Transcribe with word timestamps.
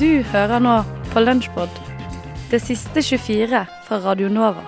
Du 0.00 0.22
hører 0.32 0.62
nå 0.64 0.78
på 1.12 1.20
Lunsjpod, 1.20 1.74
det 2.48 2.62
siste 2.64 3.02
24 3.04 3.58
fra 3.84 3.96
Radio 4.00 4.30
Nova. 4.32 4.62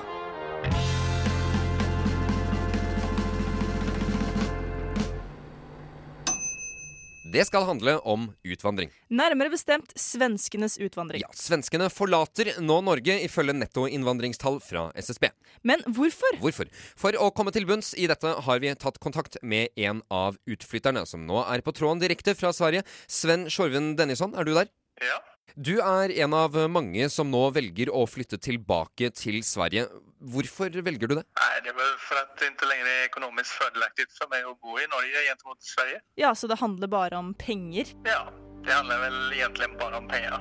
Det 7.33 7.47
skal 7.49 7.65
handle 7.65 7.95
om 8.05 8.27
utvandring. 8.45 8.93
Nærmere 9.09 9.55
bestemt 9.55 9.95
svenskenes 9.97 10.77
utvandring. 10.77 11.25
Ja, 11.25 11.33
Svenskene 11.33 11.89
forlater 11.89 12.53
nå 12.61 12.83
Norge, 12.85 13.17
ifølge 13.25 13.57
nettoinnvandringstall 13.57 14.61
fra 14.61 14.91
SSB. 15.01 15.31
Men 15.65 15.81
hvorfor? 15.89 16.37
Hvorfor? 16.45 16.69
For 16.93 17.17
å 17.17 17.31
komme 17.33 17.57
til 17.57 17.65
bunns 17.73 17.95
i 17.97 18.05
dette 18.13 18.37
har 18.45 18.61
vi 18.61 18.77
tatt 18.77 19.01
kontakt 19.01 19.41
med 19.41 19.73
en 19.81 20.05
av 20.13 20.37
utflytterne, 20.45 21.07
som 21.09 21.25
nå 21.25 21.41
er 21.47 21.65
på 21.65 21.73
tråden 21.73 22.05
direkte 22.05 22.37
fra 22.37 22.53
Sverige. 22.53 22.85
Sven 23.09 23.49
Sjorven 23.49 23.95
Dennisson, 23.97 24.37
er 24.37 24.45
du 24.45 24.53
der? 24.61 24.69
Ja. 25.03 25.19
Du 25.53 25.75
er 25.85 26.13
en 26.25 26.33
av 26.33 26.55
mange 26.73 27.09
som 27.13 27.29
nå 27.29 27.43
velger 27.53 27.91
å 27.93 28.07
flytte 28.09 28.39
tilbake 28.41 29.11
til 29.13 29.43
Sverige. 29.45 29.85
Hvorfor 30.33 30.73
velger 30.87 31.11
du 31.11 31.17
det? 31.19 31.25
Nei, 31.37 31.51
det 31.65 31.73
er 31.75 31.77
vel 31.77 31.93
for 32.01 32.21
at 32.21 32.33
det 32.41 32.53
ikke 32.55 32.69
lenger 32.71 32.89
er 32.89 33.09
økonomisk 33.11 33.59
fordelaktig 33.61 34.07
for 34.15 34.33
meg 34.33 34.47
å 34.49 34.55
bo 34.57 34.79
i 34.81 34.87
Norge 34.89 35.25
gentemot 35.27 35.61
Sverige. 35.67 36.01
Ja, 36.21 36.33
så 36.39 36.49
det 36.49 36.57
handler 36.63 36.89
bare 36.93 37.21
om 37.21 37.35
penger? 37.37 37.91
Ja, 38.09 38.23
det 38.65 38.73
handler 38.73 39.03
vel 39.05 39.19
egentlig 39.37 39.69
bare 39.83 40.01
om 40.01 40.09
penger. 40.09 40.39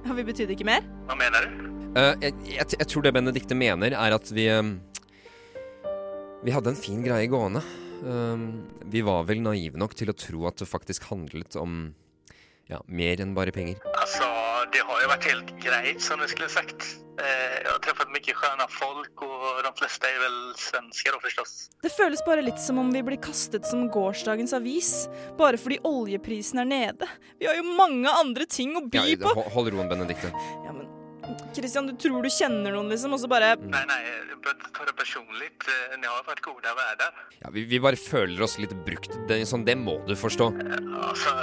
Ja, 0.00 0.16
Vi 0.16 0.24
betydde 0.26 0.56
ikke 0.56 0.66
mer? 0.66 0.88
Hva 1.06 1.18
mener 1.20 1.46
du? 1.46 1.68
Uh, 1.90 2.14
jeg, 2.22 2.34
jeg, 2.48 2.66
jeg 2.78 2.88
tror 2.90 3.06
det 3.06 3.14
Benedikte 3.14 3.58
mener, 3.58 3.94
er 3.98 4.14
at 4.14 4.30
vi 4.34 4.46
eh, 4.50 4.74
Vi 6.46 6.54
hadde 6.54 6.72
en 6.72 6.78
fin 6.78 7.02
greie 7.04 7.28
gående. 7.30 7.62
Eh, 8.00 8.44
vi 8.90 9.02
var 9.04 9.26
vel 9.28 9.42
naive 9.44 9.78
nok 9.78 9.94
til 9.98 10.10
å 10.10 10.16
tro 10.16 10.46
at 10.48 10.60
det 10.62 10.68
faktisk 10.70 11.10
handlet 11.10 11.56
om 11.60 11.92
ja, 12.70 12.80
mer 12.86 13.20
enn 13.22 13.34
bare 13.36 13.52
penger. 13.54 13.80
Altså, 13.98 14.26
det 14.74 14.82
har 14.86 15.02
jo 15.02 15.12
vært 15.12 15.30
helt 15.30 15.54
greit, 15.62 16.02
som 16.04 16.20
du 16.22 16.28
skulle 16.30 16.50
sagt. 16.52 16.86
Jeg 17.20 17.66
har 17.66 17.80
truffet 17.84 18.08
mye 18.14 18.32
skjønne 18.32 18.66
folk 18.72 19.24
og 19.26 19.58
de 19.66 19.70
fleste 19.76 20.08
er 20.08 20.22
vel 20.22 20.36
svensker, 20.56 21.16
forstås. 21.20 21.52
Det 21.84 21.90
føles 21.92 22.22
bare 22.24 22.44
litt 22.44 22.60
som 22.62 22.78
om 22.80 22.92
vi 22.94 23.02
blir 23.04 23.20
kastet 23.20 23.66
som 23.68 23.88
gårsdagens 23.92 24.54
avis, 24.56 24.92
bare 25.38 25.60
fordi 25.60 25.80
oljeprisen 25.84 26.62
er 26.62 26.70
nede. 26.70 27.10
Vi 27.40 27.50
har 27.50 27.58
jo 27.58 27.66
mange 27.76 28.08
andre 28.08 28.46
ting 28.48 28.72
å 28.78 28.86
by 28.86 29.04
på. 29.20 29.34
Ja, 29.36 29.50
hold 29.56 29.72
roen, 29.74 29.90
Benedikte. 29.90 30.32
Ja, 30.64 30.72
men 30.72 30.88
Christian, 31.54 31.90
du 31.90 31.94
tror 32.00 32.24
du 32.24 32.30
kjenner 32.32 32.72
noen, 32.74 32.88
liksom, 32.90 33.12
og 33.14 33.20
så 33.22 33.28
bare 33.30 33.52
mm. 33.58 33.68
Nei, 33.74 33.82
nei, 33.90 34.00
du 34.30 34.34
behöver 34.38 34.56
inte 34.56 34.72
ta 34.78 34.86
det 34.88 34.96
personligt. 34.98 35.66
Eh, 35.68 35.98
Ni 36.00 36.08
har 36.08 36.24
å 36.24 36.78
være 36.80 36.96
der. 37.04 37.20
Ja, 37.42 37.52
vi, 37.54 37.66
vi 37.68 37.82
bare 37.82 38.00
føler 38.00 38.46
oss 38.46 38.56
litt 38.62 38.74
brukt. 38.86 39.12
Det, 39.28 39.42
sånn, 39.48 39.66
det 39.68 39.76
må 39.78 40.00
du 40.08 40.16
forstå. 40.18 40.50
Alltså, 41.04 41.36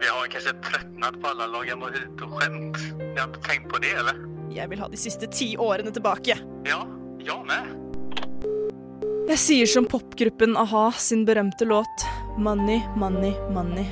vi 0.00 0.06
har 0.06 0.26
kanskje 0.26 0.52
tröttnat 0.52 1.20
på 1.22 1.28
alle 1.28 1.46
lag 1.46 1.66
jeg 1.68 1.78
må 1.78 1.88
ut 1.90 2.22
og 2.22 2.38
skjemt. 2.38 2.78
Jeg 3.00 3.18
har 3.18 3.32
tenkt 3.34 3.48
tänkt 3.48 3.68
på 3.72 3.80
det 3.82 3.92
eller? 3.98 4.18
Jeg 4.54 4.70
vil 4.70 4.80
ha 4.82 4.88
de 4.88 4.98
siste 5.00 5.28
ti 5.32 5.52
årene 5.58 5.90
tilbake. 5.94 6.38
Ja, 6.68 6.80
jeg 7.18 7.44
med. 7.48 7.74
Jeg 9.28 9.40
sier 9.42 9.68
som 9.68 9.84
popgruppen 9.84 10.56
a-ha 10.56 10.88
sin 10.96 11.26
berømte 11.28 11.66
låt 11.68 12.04
Money, 12.38 12.80
money, 12.96 13.34
money. 13.52 13.84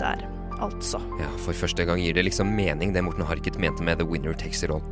Der, 0.00 0.24
altså. 0.58 0.98
Ja, 1.20 1.28
For 1.44 1.52
første 1.52 1.84
gang 1.84 2.00
gir 2.00 2.16
det 2.16 2.24
liksom 2.24 2.48
mening, 2.56 2.94
det 2.96 3.04
Morten 3.04 3.26
Harket 3.28 3.58
mente 3.60 3.84
med 3.84 4.00
The 4.00 4.08
Winner 4.08 4.32
Takes 4.32 4.64
It 4.64 4.72
All. 4.72 4.82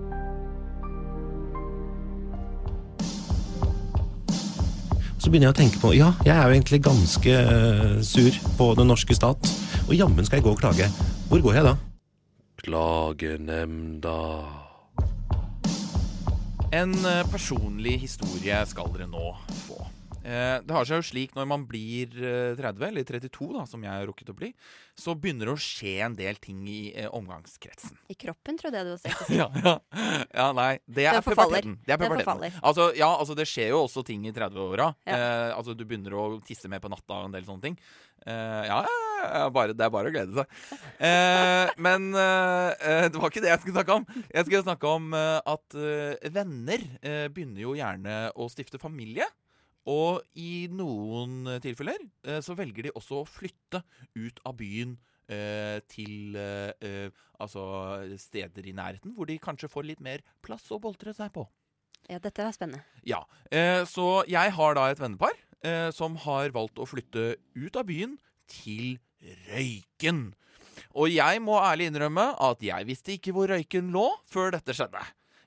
Så 5.19 5.33
begynner 5.33 5.49
jeg 5.49 5.57
å 5.57 5.59
tenke 5.59 5.81
på 5.83 5.95
ja, 5.97 6.13
jeg 6.29 6.37
er 6.37 6.45
jo 6.47 6.55
egentlig 6.61 6.83
ganske 6.85 7.33
eh, 7.41 7.97
sur 8.07 8.37
på 8.61 8.69
den 8.79 8.93
norske 8.93 9.17
stat. 9.17 9.51
Og 9.89 9.95
jammen 9.97 10.27
skal 10.27 10.43
jeg 10.43 10.45
gå 10.45 10.51
og 10.53 10.59
klage. 10.61 10.85
Hvor 11.31 11.41
går 11.41 11.55
jeg 11.57 11.65
da? 11.65 11.71
Klagenemnda. 12.61 14.17
En 16.77 16.93
eh, 17.09 17.23
personlig 17.33 17.95
historie 18.03 18.59
skal 18.69 18.93
dere 18.93 19.07
nå 19.09 19.31
få. 19.65 19.79
Eh, 20.29 20.59
Det 20.61 20.75
har 20.77 20.85
seg 20.85 21.01
jo 21.01 21.07
slik 21.09 21.33
når 21.39 21.49
man 21.49 21.65
blir 21.71 22.13
eh, 22.21 22.59
30, 22.59 22.85
eller 22.91 23.07
32, 23.09 23.49
da, 23.55 23.65
som 23.71 23.87
jeg 23.87 23.89
har 23.95 24.05
rukket 24.11 24.29
å 24.29 24.37
bli, 24.37 24.51
så 24.93 25.15
begynner 25.17 25.49
det 25.49 25.55
å 25.57 25.63
skje 25.63 25.95
en 26.05 26.19
del 26.19 26.37
ting 26.43 26.67
i 26.69 26.93
eh, 26.93 27.09
omgangskretsen. 27.09 27.97
I 28.13 28.19
kroppen, 28.19 28.61
trodde 28.61 28.83
jeg 28.83 28.91
du 28.91 28.93
hadde 28.93 29.03
sagt. 29.07 29.33
Ja, 29.39 29.49
ja. 29.65 29.75
ja 30.37 30.51
nei. 30.59 30.71
Det 30.85 31.09
er, 31.09 31.23
puberteten. 31.25 31.79
Det 31.89 31.97
er 31.97 32.05
Det. 32.05 32.53
Altså, 32.61 32.91
ja, 32.99 33.09
altså, 33.15 33.39
det 33.39 33.49
skjer 33.49 33.73
jo 33.73 33.87
også 33.87 34.05
ting 34.05 34.29
i 34.29 34.37
30-åra. 34.37 34.93
Ja. 35.09 35.17
Eh, 35.17 35.57
altså, 35.57 35.73
du 35.73 35.87
begynner 35.89 36.21
å 36.21 36.29
tisse 36.45 36.69
mer 36.69 36.85
på 36.85 36.93
natta 36.93 37.23
og 37.23 37.31
en 37.31 37.39
del 37.39 37.49
sånne 37.49 37.71
ting. 37.71 37.81
Eh, 38.27 38.65
ja, 38.69 38.83
ja, 38.85 38.85
ja, 38.85 39.08
bare, 39.55 39.75
det 39.77 39.85
er 39.87 39.91
bare 39.95 40.11
å 40.11 40.15
glede 40.15 40.37
seg. 40.37 40.55
Eh, 41.09 41.73
men 41.85 42.09
eh, 42.15 43.09
det 43.09 43.19
var 43.21 43.31
ikke 43.33 43.43
det 43.45 43.51
jeg 43.53 43.61
skulle 43.63 43.77
snakke 43.79 43.97
om. 44.01 44.07
Jeg 44.33 44.47
skulle 44.47 44.65
snakke 44.67 44.93
om 44.99 45.11
eh, 45.17 45.41
at 45.55 45.77
eh, 45.79 46.31
venner 46.35 46.85
eh, 47.03 47.27
begynner 47.33 47.63
jo 47.65 47.77
gjerne 47.79 48.17
å 48.39 48.49
stifte 48.53 48.81
familie. 48.83 49.27
Og 49.89 50.21
i 50.37 50.67
noen 50.69 51.47
tilfeller 51.65 52.03
så 52.45 52.53
velger 52.59 52.89
de 52.89 52.91
også 52.99 53.23
å 53.23 53.29
flytte 53.29 53.81
ut 54.21 54.43
av 54.45 54.59
byen 54.59 54.99
til 55.89 56.37
altså 57.41 57.63
steder 58.21 58.69
i 58.69 58.75
nærheten 58.77 59.15
hvor 59.17 59.29
de 59.31 59.39
kanskje 59.41 59.71
får 59.73 59.87
litt 59.89 60.03
mer 60.05 60.21
plass 60.45 60.67
å 60.73 60.81
boltre 60.83 61.15
seg 61.17 61.33
på. 61.33 61.47
Ja, 62.09 62.21
dette 62.21 62.45
er 62.45 62.53
spennende. 62.57 62.85
Ja, 63.09 63.23
eh, 63.49 63.81
Så 63.89 64.27
jeg 64.29 64.53
har 64.59 64.77
da 64.77 64.91
et 64.93 65.01
vennepar 65.01 65.33
som 65.97 66.15
har 66.23 66.53
valgt 66.55 66.79
å 66.79 66.87
flytte 66.87 67.33
ut 67.57 67.77
av 67.81 67.89
byen 67.89 68.13
til 68.47 68.99
Røyken. 69.49 70.33
Og 70.99 71.11
jeg 71.13 71.41
må 71.45 71.59
ærlig 71.61 71.89
innrømme 71.91 72.31
at 72.45 72.63
jeg 72.65 72.89
visste 72.89 73.15
ikke 73.17 73.35
hvor 73.37 73.51
Røyken 73.51 73.91
lå 73.95 74.07
før 74.31 74.55
dette 74.57 74.77
skjedde. 74.77 75.03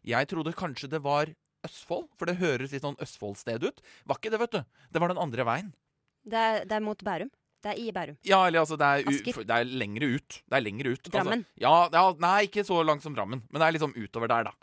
Jeg 0.08 0.30
trodde 0.32 0.56
kanskje 0.58 0.90
det 0.92 1.02
var 1.06 1.32
Østfold, 1.66 2.08
for 2.18 2.30
det 2.30 2.40
høres 2.42 2.74
litt 2.74 2.86
sånn 2.86 2.98
Østfoldsted 3.02 3.64
ut. 3.68 3.84
Var 4.10 4.18
ikke 4.18 4.32
det, 4.34 4.40
vet 4.42 4.56
du. 4.56 4.62
Det 4.90 5.02
var 5.02 5.14
den 5.14 5.22
andre 5.22 5.46
veien. 5.46 5.70
Det 6.26 6.38
er, 6.38 6.64
det 6.66 6.78
er 6.78 6.86
mot 6.86 7.04
Bærum. 7.06 7.30
Det 7.62 7.70
er 7.70 7.78
i 7.78 7.92
Bærum. 7.94 8.16
Ja, 8.26 8.40
eller 8.48 8.64
altså, 8.64 8.78
det 8.80 8.88
er, 8.88 9.36
det 9.46 9.56
er 9.58 9.68
lengre 9.70 10.08
ut. 10.16 10.40
Det 10.50 10.58
er 10.58 10.64
lengre 10.66 10.96
ut. 10.96 11.10
Drammen. 11.14 11.44
Altså, 11.46 11.62
ja, 11.62 11.74
ja, 11.94 12.04
nei, 12.24 12.38
ikke 12.48 12.64
så 12.66 12.80
langt 12.88 13.06
som 13.06 13.14
Drammen, 13.18 13.44
men 13.48 13.62
det 13.62 13.68
er 13.68 13.76
liksom 13.78 13.94
utover 13.94 14.32
der, 14.32 14.50
da. 14.50 14.56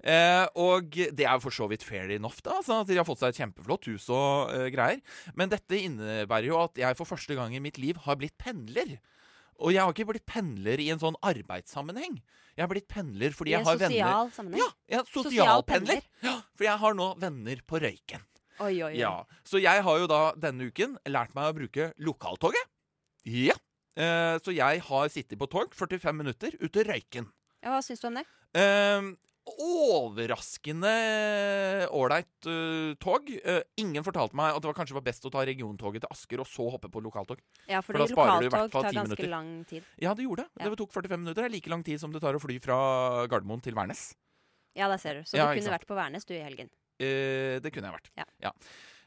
Eh, 0.00 0.44
og 0.62 0.88
det 0.96 1.26
er 1.26 1.34
jo 1.34 1.42
for 1.44 1.52
så 1.52 1.68
vidt 1.68 1.84
fair 1.84 2.08
enough, 2.14 2.38
da. 2.46 2.62
Sånn 2.64 2.80
at 2.84 2.88
de 2.88 2.96
har 2.96 3.04
fått 3.08 3.20
seg 3.20 3.34
et 3.34 3.42
kjempeflott 3.42 3.90
hus 3.90 4.08
og 4.08 4.54
eh, 4.54 4.70
greier. 4.72 5.02
Men 5.36 5.52
dette 5.52 5.82
innebærer 5.82 6.48
jo 6.48 6.62
at 6.62 6.80
jeg 6.80 6.96
for 6.96 7.08
første 7.12 7.36
gang 7.36 7.52
i 7.56 7.60
mitt 7.62 7.80
liv 7.82 8.00
har 8.06 8.16
blitt 8.20 8.38
pendler. 8.40 8.96
Og 9.56 9.72
jeg 9.72 9.80
har 9.82 9.92
ikke 9.92 10.08
blitt 10.10 10.26
pendler 10.28 10.80
i 10.84 10.90
en 10.92 11.00
sånn 11.00 11.16
arbeidssammenheng. 11.24 12.18
Jeg 12.56 12.64
har 12.64 12.72
blitt 12.72 12.88
pendler 12.88 13.36
fordi 13.36 13.52
jeg 13.52 13.64
har 13.64 13.76
venner 13.80 14.00
En 14.00 14.00
sosial 14.00 14.32
sammenheng. 14.36 14.62
Ja, 14.62 14.68
jeg 14.88 14.98
er 15.00 15.12
Sosial 15.12 15.62
pendler. 15.68 16.00
pendler. 16.00 16.24
Ja, 16.24 16.34
for 16.56 16.68
jeg 16.68 16.80
har 16.82 16.96
nå 16.96 17.08
venner 17.20 17.62
på 17.68 17.80
Røyken. 17.84 18.24
Oi, 18.60 18.72
oi, 18.80 18.92
oi. 18.92 18.96
Ja, 19.00 19.24
Så 19.44 19.60
jeg 19.60 19.82
har 19.84 19.98
jo 20.00 20.08
da 20.10 20.32
denne 20.40 20.70
uken 20.70 20.96
lært 21.08 21.34
meg 21.36 21.50
å 21.50 21.56
bruke 21.56 21.90
lokaltoget. 22.00 22.72
Ja. 23.26 23.56
Eh, 23.96 24.36
så 24.44 24.54
jeg 24.54 24.82
har 24.86 25.12
sittet 25.12 25.38
på 25.40 25.48
tog 25.50 25.74
45 25.74 26.16
minutter 26.16 26.56
ut 26.60 26.72
til 26.72 26.88
Røyken. 26.88 27.30
Ja, 27.64 27.76
Hva 27.76 27.84
syns 27.84 28.02
du 28.02 28.08
om 28.10 28.18
det? 28.20 28.26
Eh, 28.56 29.14
overraskende 29.46 30.90
ålreit 31.94 32.48
uh, 32.50 32.94
tog. 33.02 33.30
Eh, 33.30 33.62
ingen 33.78 34.04
fortalte 34.06 34.36
meg 34.38 34.56
at 34.56 34.62
det 34.62 34.70
var 34.70 34.78
kanskje 34.80 34.96
var 34.96 35.04
best 35.06 35.26
å 35.28 35.32
ta 35.32 35.44
regiontoget 35.46 36.02
til 36.02 36.10
Asker 36.10 36.42
og 36.42 36.48
så 36.50 36.66
hoppe 36.74 36.90
på 36.92 37.02
lokaltog. 37.04 37.40
Ja, 37.70 37.80
For 37.84 37.94
fordi 37.94 38.10
i 38.10 38.16
hvert 38.16 38.48
lokaltog 38.48 38.74
tar 38.74 38.90
ganske 38.90 39.14
minutter. 39.14 39.30
lang 39.30 39.50
tid. 39.70 39.86
Ja, 40.02 40.14
det 40.18 40.26
gjorde 40.26 40.46
det. 40.46 40.64
Ja. 40.64 40.72
Det 40.72 40.80
tok 40.82 40.96
45 40.96 41.22
minutter. 41.22 41.42
Det 41.42 41.50
er 41.50 41.54
like 41.54 41.72
lang 41.72 41.84
tid 41.86 42.02
som 42.02 42.14
det 42.14 42.22
tar 42.24 42.38
å 42.38 42.42
fly 42.42 42.58
fra 42.62 42.78
Gardermoen 43.30 43.62
til 43.62 43.78
Værnes. 43.78 44.08
Ja, 44.76 44.90
der 44.92 45.00
ser 45.00 45.20
du. 45.20 45.28
Så 45.28 45.38
Ja, 45.38 45.46
du 45.48 45.60
kunne 45.60 45.78
vært 45.78 45.88
på 45.88 45.96
Værnes 45.96 46.26
du 46.26 46.34
i 46.34 46.42
helgen. 46.42 46.70
Eh, 46.98 47.56
det 47.62 47.72
kunne 47.72 47.90
jeg 47.90 47.98
vært. 48.00 48.12
Ja. 48.42 48.52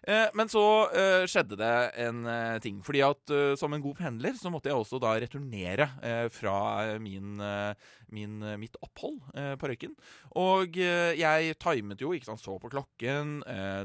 Eh, 0.08 0.30
men 0.38 0.48
så 0.48 0.64
eh, 0.96 1.26
skjedde 1.30 1.58
det 1.60 1.74
en 2.06 2.24
eh, 2.30 2.58
ting. 2.64 2.80
Fordi 2.86 3.02
at 3.04 3.34
eh, 3.36 3.54
som 3.60 3.76
en 3.76 3.84
god 3.84 3.98
pendler 4.00 4.38
så 4.40 4.52
måtte 4.54 4.72
jeg 4.72 4.80
også 4.80 5.00
da 5.04 5.16
returnere 5.20 5.90
eh, 6.06 6.26
fra 6.34 6.98
min, 7.02 7.42
min, 8.16 8.40
mitt 8.62 8.78
opphold 8.86 9.20
på 9.60 9.70
Røyken. 9.70 9.96
Og 10.40 10.78
jeg 10.80 11.56
timet 11.62 12.02
jo, 12.02 12.14
ikke 12.16 12.32
sant, 12.32 12.42
så 12.42 12.56
på 12.62 12.72
klokken. 12.72 13.40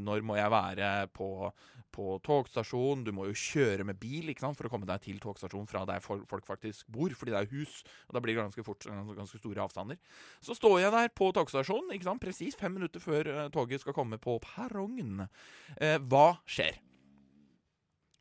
når 0.04 0.24
må 0.26 0.38
jeg 0.38 0.52
være 0.52 0.90
på, 1.12 1.50
på 1.94 2.16
togstasjonen, 2.26 3.04
Du 3.06 3.12
må 3.14 3.28
jo 3.28 3.34
kjøre 3.38 3.84
med 3.86 4.00
bil 4.02 4.32
ikke 4.32 4.42
sant, 4.42 4.58
for 4.58 4.66
å 4.66 4.72
komme 4.72 4.88
deg 4.88 5.00
til 5.04 5.20
togstasjonen 5.22 5.68
fra 5.70 5.84
der 5.86 6.02
folk 6.02 6.46
faktisk 6.48 6.88
bor, 6.90 7.14
fordi 7.14 7.30
det 7.34 7.42
er 7.44 7.52
hus. 7.54 7.84
Og 8.08 8.16
da 8.16 8.22
blir 8.24 8.34
det 8.34 8.42
ganske 8.42 8.64
fort 8.66 8.86
eh, 8.90 9.12
ganske 9.14 9.38
store 9.38 9.62
avstander. 9.62 10.00
Så 10.42 10.56
står 10.58 10.80
jeg 10.82 10.94
der 10.96 11.12
på 11.14 11.30
togstasjonen, 11.36 11.94
ikke 11.94 12.08
sant, 12.10 12.22
presis 12.24 12.58
fem 12.58 12.74
minutter 12.74 13.02
før 13.04 13.30
eh, 13.30 13.46
toget 13.54 13.84
skal 13.84 13.94
komme 13.96 14.18
på 14.18 14.36
perrongen. 14.42 15.28
Eh, 15.78 15.96
hva 16.10 16.34
skjer? 16.50 16.80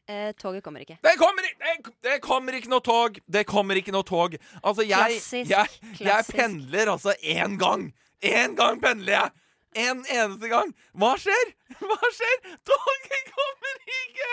Eh, 0.07 0.33
toget 0.35 0.63
kommer 0.65 0.83
ikke. 0.83 0.97
Det 1.01 1.13
kommer, 1.17 1.45
det, 1.63 1.93
det 2.03 2.17
kommer 2.25 2.57
ikke 2.57 2.69
noe 2.73 2.83
tog! 2.83 3.19
Det 3.31 3.45
kommer 3.47 3.79
ikke 3.79 3.93
noe 3.95 4.03
tog. 4.03 4.35
Altså, 4.61 4.83
jeg, 4.83 5.15
Klassisk, 5.17 5.49
jeg, 5.53 5.77
jeg 5.93 5.99
klassisk. 6.01 6.35
pendler 6.35 6.91
altså 6.91 7.13
én 7.23 7.55
gang. 7.61 7.85
Én 8.23 8.57
gang 8.59 8.81
pendler 8.83 9.15
jeg! 9.15 9.31
En 9.73 10.03
eneste 10.05 10.51
gang. 10.51 10.69
Hva 11.01 11.15
skjer? 11.17 11.53
Hva 11.79 12.09
skjer? 12.13 12.35
Toget 12.67 13.31
kommer 13.31 13.52
ikke! 14.01 14.29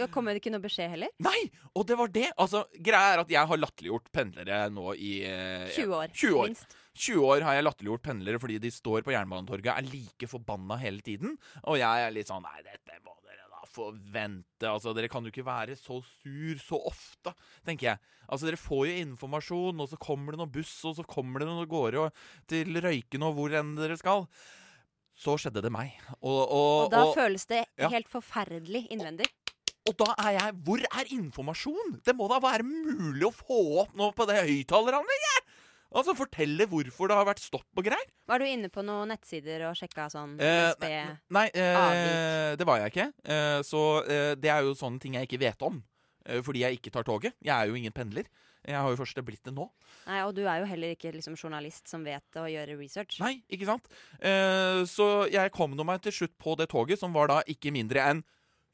Ja, 0.00 0.06
Kommer 0.12 0.34
det 0.34 0.40
ikke 0.42 0.52
noe 0.54 0.62
beskjed 0.64 0.92
heller? 0.94 1.10
Nei! 1.22 1.40
Og 1.76 1.86
det 1.88 1.96
var 1.98 2.10
det. 2.14 2.28
Altså, 2.40 2.64
Greia 2.78 3.14
er 3.14 3.22
at 3.24 3.32
jeg 3.32 3.50
har 3.50 3.60
latterliggjort 3.60 4.10
pendlere 4.14 4.60
nå 4.72 4.94
i 4.96 5.12
eh, 5.28 5.68
20 5.76 5.96
år, 5.98 6.12
20 6.14 6.38
år. 6.40 6.52
minst. 6.52 6.76
20 7.00 7.22
år 7.24 7.44
har 7.46 7.56
jeg 7.56 7.64
latterliggjort 7.68 8.02
pendlere 8.04 8.40
fordi 8.42 8.58
de 8.60 8.70
står 8.74 9.04
på 9.06 9.12
Jernbanetorget 9.14 9.70
er 9.72 9.86
like 9.92 10.28
forbanna 10.30 10.76
hele 10.82 11.00
tiden. 11.06 11.36
Og 11.70 11.78
jeg 11.80 12.06
er 12.06 12.14
litt 12.16 12.30
sånn 12.30 12.42
Nei, 12.44 12.58
dette 12.66 12.98
må 13.06 13.14
dere 13.24 13.46
da 13.52 13.62
forvente. 13.70 14.66
Altså, 14.68 14.94
Dere 14.96 15.08
kan 15.12 15.24
jo 15.26 15.32
ikke 15.32 15.46
være 15.46 15.76
så 15.78 16.00
sur 16.04 16.60
så 16.60 16.80
ofte, 16.90 17.32
tenker 17.66 17.92
jeg. 17.92 18.02
Altså, 18.28 18.46
Dere 18.50 18.60
får 18.60 18.88
jo 18.90 18.98
informasjon, 19.06 19.80
og 19.82 19.90
så 19.90 19.98
kommer 20.02 20.34
det 20.34 20.42
noe 20.42 20.52
buss, 20.54 20.74
og 20.90 20.98
så 20.98 21.06
kommer 21.06 21.42
det 21.42 21.48
noe 21.50 21.68
gårde 21.70 22.08
til 22.50 22.82
Røyken 22.82 23.24
og 23.26 23.38
hvor 23.38 23.54
enn 23.58 23.76
dere 23.78 23.96
skal. 23.98 24.26
Så 25.20 25.36
skjedde 25.36 25.60
det 25.60 25.72
meg. 25.74 25.92
Og, 26.22 26.40
og, 26.40 26.68
Og 26.86 26.92
da 26.94 27.04
og, 27.10 27.14
føles 27.18 27.44
det 27.50 27.64
ja. 27.76 27.90
helt 27.92 28.08
forferdelig 28.08 28.86
innvendig. 28.94 29.28
og 29.88 29.96
da 30.00 30.14
er 30.24 30.36
jeg 30.38 30.54
Hvor 30.64 30.84
er 30.86 31.12
informasjon? 31.16 31.98
Det 32.06 32.14
må 32.16 32.28
da 32.30 32.38
være 32.40 32.64
mulig 32.64 33.26
å 33.28 33.34
få 33.34 33.60
opp 33.82 33.92
noe 33.98 34.14
på 34.16 34.26
det 34.30 34.40
høyttaleranlegget! 34.48 35.50
Altså 35.90 36.14
fortelle 36.14 36.68
hvorfor 36.70 37.10
det 37.10 37.16
har 37.18 37.26
vært 37.26 37.42
stopp 37.42 37.80
og 37.80 37.82
greier. 37.88 38.10
Var 38.30 38.38
du 38.38 38.46
inne 38.46 38.68
på 38.70 38.82
noen 38.86 39.10
nettsider 39.10 39.64
og 39.66 39.74
sjekka 39.74 40.06
sånn 40.12 40.36
Eh, 40.38 40.70
Nei, 41.34 41.48
Nei, 41.50 41.50
eh, 41.58 42.50
det 42.56 42.66
var 42.68 42.78
jeg 42.78 42.92
ikke. 42.94 43.08
Eh, 43.26 43.58
så 43.66 43.80
eh, 44.06 44.34
det 44.38 44.52
er 44.54 44.62
jo 44.68 44.76
sånne 44.78 45.02
ting 45.02 45.18
jeg 45.18 45.26
ikke 45.26 45.42
vet 45.42 45.64
om. 45.66 45.80
Eh, 46.30 46.38
fordi 46.46 46.62
jeg 46.62 46.78
ikke 46.78 46.92
tar 46.94 47.08
toget. 47.08 47.34
Jeg 47.42 47.50
er 47.56 47.66
jo 47.66 47.74
ingen 47.74 47.92
pendler. 47.96 48.30
Jeg 48.66 48.76
har 48.76 48.92
jo 48.92 48.98
først 49.00 49.20
blitt 49.24 49.44
det 49.46 49.54
nå. 49.56 49.66
Nei, 50.06 50.20
Og 50.26 50.34
du 50.36 50.42
er 50.44 50.60
jo 50.60 50.68
heller 50.68 50.92
ikke 50.94 51.12
liksom, 51.14 51.36
journalist 51.40 51.88
som 51.88 52.04
vet 52.04 52.36
å 52.36 52.44
gjøre 52.50 52.76
research. 52.78 53.20
Nei, 53.22 53.40
ikke 53.48 53.68
sant? 53.68 53.88
Eh, 54.20 54.82
så 54.90 55.26
jeg 55.32 55.52
kom 55.54 55.76
nå 55.76 55.86
meg 55.88 56.02
til 56.04 56.12
slutt 56.12 56.36
på 56.40 56.56
det 56.60 56.68
toget, 56.72 57.00
som 57.00 57.14
var 57.16 57.32
da 57.32 57.40
ikke 57.48 57.72
mindre 57.74 58.04
enn 58.12 58.24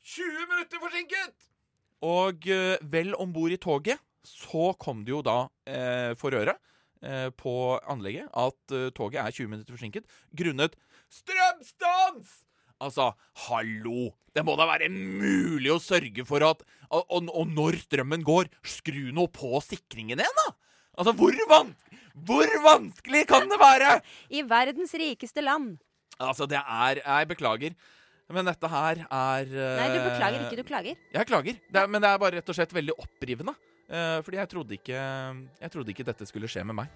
20 0.06 0.50
minutter 0.50 0.83
forsinket! 0.83 1.49
Og 2.06 2.49
eh, 2.53 2.77
vel 2.83 3.15
om 3.19 3.33
bord 3.35 3.55
i 3.55 3.61
toget 3.62 4.03
så 4.27 4.73
kom 4.79 5.05
det 5.06 5.15
jo 5.15 5.23
da 5.25 5.38
eh, 5.71 6.12
for 6.19 6.35
øre 6.35 6.56
eh, 7.03 7.31
på 7.38 7.55
anlegget 7.87 8.27
at 8.35 8.75
eh, 8.75 8.91
toget 8.94 9.23
er 9.23 9.35
20 9.35 9.53
minutter 9.55 9.77
forsinket 9.77 10.11
grunnet 10.35 10.75
strømstans! 11.15 12.43
Altså, 12.82 13.11
hallo! 13.46 14.11
Det 14.37 14.44
må 14.44 14.52
da 14.58 14.67
være 14.69 14.90
mulig 14.93 15.70
å 15.73 15.81
sørge 15.81 16.26
for 16.28 16.44
at 16.44 16.61
Og, 16.93 17.06
og, 17.08 17.49
når 17.49 17.81
strømmen 17.87 18.23
går, 18.23 18.50
skru 18.62 19.08
nå 19.17 19.25
på 19.32 19.58
sikringen 19.64 20.20
igjen, 20.20 20.40
da! 20.44 20.52
Altså, 20.96 21.12
hvor, 21.17 21.34
van 21.50 21.73
hvor 22.25 22.49
vanskelig 22.64 23.26
kan 23.28 23.44
det 23.50 23.58
være? 23.61 23.99
I 24.32 24.40
verdens 24.49 24.94
rikeste 24.96 25.43
land. 25.44 25.76
Altså, 26.17 26.46
det 26.49 26.61
er 26.62 27.02
Jeg 27.02 27.28
beklager. 27.28 27.75
Men 28.32 28.49
dette 28.49 28.70
her 28.70 29.02
er 29.05 29.50
uh, 29.52 29.76
Nei, 29.78 29.90
du 29.93 29.99
beklager 30.02 30.38
ikke, 30.40 30.56
du 30.58 30.67
klager. 30.67 31.02
Jeg 31.14 31.28
klager. 31.28 31.58
Det 31.70 31.82
er, 31.82 31.90
men 31.90 32.02
det 32.02 32.08
er 32.11 32.23
bare 32.23 32.40
rett 32.40 32.49
og 32.50 32.56
slett 32.58 32.73
veldig 32.75 32.96
opprivende. 32.99 33.55
Uh, 33.87 34.19
fordi 34.26 34.40
jeg 34.40 34.50
trodde 34.50 34.75
ikke 34.75 34.99
Jeg 35.61 35.70
trodde 35.70 35.93
ikke 35.93 36.06
dette 36.08 36.26
skulle 36.26 36.50
skje 36.50 36.64
med 36.67 36.75
meg. 36.81 36.90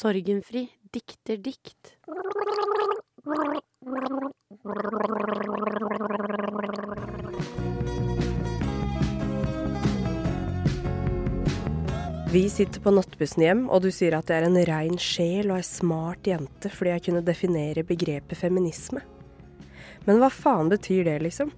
Sorgenfri 0.00 0.68
dikter 0.92 1.36
dikt. 1.36 1.96
Vi 12.32 12.50
sitter 12.50 12.80
på 12.80 12.90
nattbussen 12.90 13.42
hjem, 13.42 13.60
og 13.70 13.84
du 13.84 13.90
sier 13.94 14.16
at 14.18 14.28
jeg 14.28 14.42
er 14.42 14.48
en 14.48 14.58
rein 14.68 14.98
sjel 15.00 15.52
og 15.52 15.60
ei 15.60 15.66
smart 15.66 16.26
jente 16.28 16.68
fordi 16.72 16.90
jeg 16.92 17.04
kunne 17.06 17.22
definere 17.24 17.86
begrepet 17.86 18.36
feminisme. 18.36 19.00
Men 20.06 20.20
hva 20.20 20.28
faen 20.30 20.68
betyr 20.72 21.06
det, 21.06 21.20
liksom? 21.24 21.52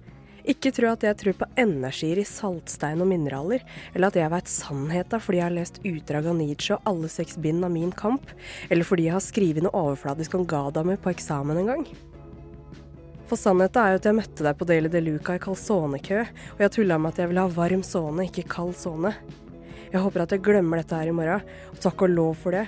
Ikke 0.47 0.71
tro 0.75 0.91
at 0.91 1.03
jeg 1.03 1.17
tror 1.19 1.35
på 1.41 1.47
energier 1.59 2.21
i 2.21 2.27
saltstein 2.27 3.01
og 3.03 3.09
mineraler, 3.09 3.63
eller 3.93 4.07
at 4.07 4.19
jeg 4.19 4.31
veit 4.31 4.51
sannheta 4.51 5.19
fordi 5.19 5.41
jeg 5.41 5.47
har 5.47 5.55
lest 5.57 5.81
utdrag 5.83 6.29
av 6.31 6.37
Nietzsche 6.39 6.77
og 6.77 6.91
alle 6.91 7.09
seks 7.11 7.39
bind 7.43 7.65
av 7.65 7.73
Min 7.73 7.91
kamp, 7.91 8.31
eller 8.69 8.87
fordi 8.87 9.09
jeg 9.09 9.17
har 9.17 9.25
skrevet 9.25 9.65
noe 9.65 9.83
overfladisk 9.87 10.37
om 10.39 10.47
Gadamer 10.47 11.01
på 11.01 11.11
eksamen 11.11 11.59
en 11.59 11.73
gang. 11.73 11.85
For 13.29 13.37
sannheten 13.37 13.83
er 13.83 13.93
jo 13.93 13.99
at 13.99 14.07
jeg 14.09 14.17
møtte 14.17 14.45
deg 14.45 14.57
på 14.57 14.65
Deli 14.69 14.89
de 14.89 15.01
Luca 15.05 15.35
i 15.37 15.41
kalsonekø, 15.43 16.23
og 16.55 16.63
jeg 16.63 16.73
tulla 16.73 16.97
med 16.97 17.13
at 17.13 17.21
jeg 17.21 17.29
ville 17.29 17.45
ha 17.45 17.57
varm 17.59 17.83
sone, 17.85 18.25
ikke 18.25 18.47
kald 18.49 18.73
sone. 18.79 19.13
Jeg 19.89 20.01
håper 20.01 20.23
at 20.23 20.33
jeg 20.33 20.45
glemmer 20.45 20.81
dette 20.81 20.97
her 20.97 21.11
i 21.11 21.13
morgen, 21.13 21.45
og 21.69 21.81
takk 21.83 22.07
og 22.07 22.15
lov 22.15 22.39
for 22.41 22.57
det. 22.57 22.65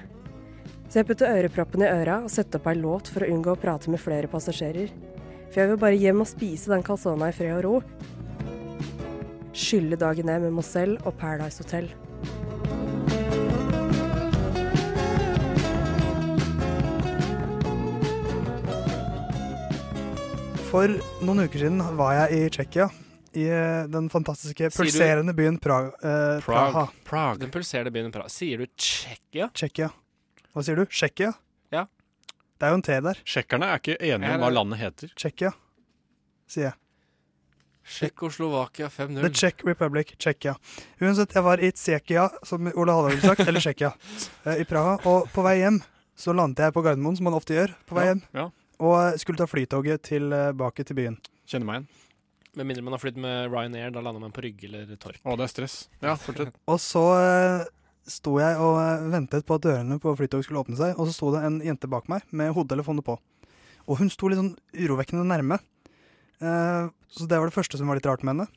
Så 0.91 0.99
jeg 0.99 1.07
putter 1.07 1.31
øreproppen 1.31 1.85
i 1.85 1.89
øra 1.89 2.19
og 2.25 2.29
setter 2.33 2.59
opp 2.59 2.67
ei 2.67 2.75
låt 2.75 3.09
for 3.09 3.23
å 3.23 3.31
unngå 3.31 3.55
å 3.55 3.59
prate 3.61 3.89
med 3.93 4.01
flere 4.03 4.29
passasjerer. 4.29 4.91
For 5.51 5.59
jeg 5.59 5.69
vil 5.73 5.77
bare 5.81 5.99
hjem 5.99 6.23
og 6.23 6.29
spise 6.29 6.71
den 6.71 6.83
calzona 6.87 7.27
i 7.31 7.35
fred 7.35 7.57
og 7.57 7.65
ro. 7.67 7.81
Skylle 9.53 9.99
dagen 9.99 10.25
ned 10.31 10.39
med 10.47 10.55
Mozell 10.55 10.97
og 11.03 11.13
Paradise 11.19 11.63
Hotel. 11.63 11.91
For 20.71 20.87
noen 21.25 21.43
uker 21.45 21.59
siden 21.65 21.81
var 21.99 22.15
jeg 22.21 22.37
i 22.37 22.49
Tsjekkia. 22.55 22.85
I 23.31 23.45
eh, 23.47 23.85
den 23.91 24.07
fantastiske 24.11 24.67
Sier 24.67 24.71
du- 24.71 24.77
pulserende 24.81 25.33
byen 25.35 25.57
Praga. 25.63 25.91
Eh, 26.03 26.41
Praha. 26.43 26.85
Prag. 27.07 27.39
Den 27.43 27.51
pulserende 27.51 27.91
byen 27.95 28.11
Praha. 28.11 28.31
Sier 28.31 28.59
du 28.63 28.67
Tsjekkia? 28.75 29.49
Tsjekkia. 29.55 29.89
Hva 30.51 30.63
sier 30.67 30.79
du? 30.79 30.85
Tsjekkia? 30.91 31.31
Det 32.61 32.67
er 32.67 32.75
jo 32.75 32.77
en 32.77 32.83
T 32.85 32.93
der. 33.01 33.17
Tsjekkerne 33.25 33.67
er 33.73 33.79
ikke 33.81 33.95
enige 33.97 34.35
om 34.35 34.43
hva 34.45 34.49
landet 34.53 34.77
heter. 34.83 35.09
Tsjekkia, 35.17 35.49
sier 36.45 36.67
jeg. 36.69 36.75
Tsjekkoslovakia 37.91 38.87
5-0. 38.93 39.21
The 39.25 39.29
Czech 39.33 39.63
Republic, 39.65 40.13
Tsjekkia. 40.17 40.53
Uansett, 41.01 41.33
jeg 41.35 41.43
var 41.43 41.57
i 41.65 41.71
Tsjekkia, 41.73 42.27
som 42.45 42.69
Ole 42.75 42.93
Halvor 42.93 43.09
ville 43.15 43.25
sagt, 43.25 43.41
eller 43.47 43.59
Tsjekkia, 43.63 43.89
eh, 44.45 44.61
i 44.61 44.65
Praha. 44.69 44.99
Og 45.09 45.25
på 45.33 45.41
vei 45.45 45.57
hjem 45.63 45.81
så 46.15 46.35
landet 46.37 46.61
jeg 46.67 46.75
på 46.75 46.83
Gardermoen, 46.85 47.17
som 47.17 47.25
man 47.25 47.33
ofte 47.39 47.57
gjør 47.57 47.73
på 47.89 47.97
vei 47.97 48.05
Ja, 48.05 48.13
hjem. 48.13 48.21
ja. 48.37 48.45
Og 48.81 48.95
eh, 48.99 49.17
skulle 49.21 49.41
ta 49.41 49.49
flytoget 49.49 50.03
tilbake 50.11 50.85
til 50.85 50.95
byen. 51.01 51.17
Kjenner 51.49 51.65
meg 51.67 51.79
igjen. 51.81 51.87
Med 52.61 52.67
mindre 52.67 52.83
man 52.83 52.93
har 52.93 52.99
flydd 52.99 53.17
med 53.23 53.49
Ryanair, 53.51 53.91
da 53.95 54.01
lander 54.03 54.19
man 54.21 54.33
på 54.35 54.41
Rygge 54.43 54.67
eller 54.67 54.95
Torp. 54.99 55.17
Å, 55.23 55.37
det 55.39 55.45
er 55.47 55.51
stress. 55.53 55.75
Ja, 56.03 56.15
fortsett. 56.19 56.53
Og 56.71 56.79
så 56.83 57.03
eh, 57.17 57.65
sto 58.07 58.37
jeg 58.41 58.57
og 58.57 58.79
eh, 58.81 59.03
ventet 59.13 59.45
på 59.45 59.55
at 59.59 59.65
dørene 59.65 59.99
på 60.01 60.15
flytoget 60.17 60.45
skulle 60.47 60.61
åpne 60.63 60.77
seg, 60.79 60.95
og 60.97 61.07
så 61.07 61.13
sto 61.13 61.31
det 61.35 61.43
en 61.47 61.59
jente 61.61 61.87
bak 61.91 62.07
meg 62.09 62.21
med 62.31 62.53
hodetelefoner 62.55 63.05
på. 63.05 63.17
Og 63.89 63.97
hun 64.01 64.09
sto 64.13 64.27
litt 64.29 64.39
sånn 64.39 64.55
urovekkende 64.77 65.25
nærme. 65.27 65.59
Eh, 66.41 66.89
så 67.11 67.27
det 67.27 67.37
var 67.39 67.49
det 67.49 67.55
første 67.55 67.77
som 67.79 67.87
var 67.91 67.99
litt 67.99 68.05
rart 68.09 68.23
med 68.23 68.35
henne. 68.35 68.47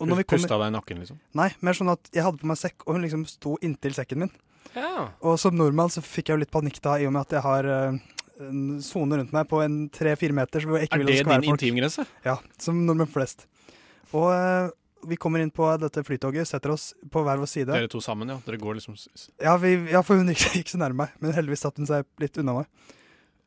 Og 0.00 0.08
når 0.08 0.16
vi 0.22 0.24
kom- 0.24 0.38
Pusta 0.40 0.58
deg 0.58 0.72
i 0.72 0.76
nakken, 0.76 0.98
liksom. 1.04 1.18
Nei, 1.34 1.50
mer 1.60 1.72
sånn 1.72 1.90
at 1.92 2.10
jeg 2.12 2.24
hadde 2.24 2.38
på 2.40 2.46
meg 2.50 2.56
sekk, 2.58 2.82
og 2.86 2.94
hun 2.96 3.02
liksom 3.04 3.26
sto 3.28 3.56
inntil 3.62 3.94
sekken 3.94 4.18
min. 4.24 4.30
Ja. 4.74 5.10
Og 5.22 5.38
som 5.38 5.54
nordmann 5.56 5.88
så 5.92 6.02
fikk 6.02 6.28
jeg 6.28 6.34
jo 6.36 6.40
litt 6.42 6.50
panikk 6.50 6.80
da, 6.82 6.96
i 6.98 7.06
og 7.06 7.12
med 7.12 7.20
at 7.22 7.30
jeg 7.36 7.42
har 7.42 7.64
eh, 7.64 7.98
en 8.40 8.80
sone 8.82 9.16
rundt 9.20 9.32
meg 9.32 9.46
på 9.48 9.62
en 9.62 9.88
tre-fire 9.88 10.32
meter. 10.34 10.60
Så 10.60 10.74
jeg 10.80 10.88
ikke 10.88 10.98
Er 11.00 11.04
det 11.04 11.18
din 11.24 11.26
folk. 11.26 11.44
intimgrense? 11.60 12.06
Ja, 12.24 12.38
som 12.58 12.84
nordmenn 12.86 13.06
flest. 13.12 13.46
Og 14.12 14.32
eh, 14.32 14.70
vi 15.08 15.16
kommer 15.20 15.40
inn 15.44 15.50
på 15.54 15.66
dette 15.80 16.02
flytoget, 16.06 16.48
setter 16.48 16.72
oss 16.74 16.90
på 17.10 17.22
hver 17.26 17.40
vår 17.42 17.50
side. 17.50 17.70
Dere 17.72 17.90
to 17.92 18.00
sammen, 18.04 18.28
ja. 18.32 18.38
Dere 18.46 18.58
går 18.60 18.78
liksom 18.80 18.96
Ja, 19.42 19.56
vi, 19.60 19.74
ja 19.92 20.02
for 20.02 20.16
hun 20.20 20.28
gikk, 20.32 20.44
gikk 20.60 20.72
så 20.72 20.80
nærme 20.80 21.04
meg, 21.04 21.16
men 21.20 21.32
heldigvis 21.36 21.64
satte 21.66 21.82
hun 21.82 21.90
seg 21.90 22.06
litt 22.22 22.38
unna 22.42 22.60
meg. 22.60 22.94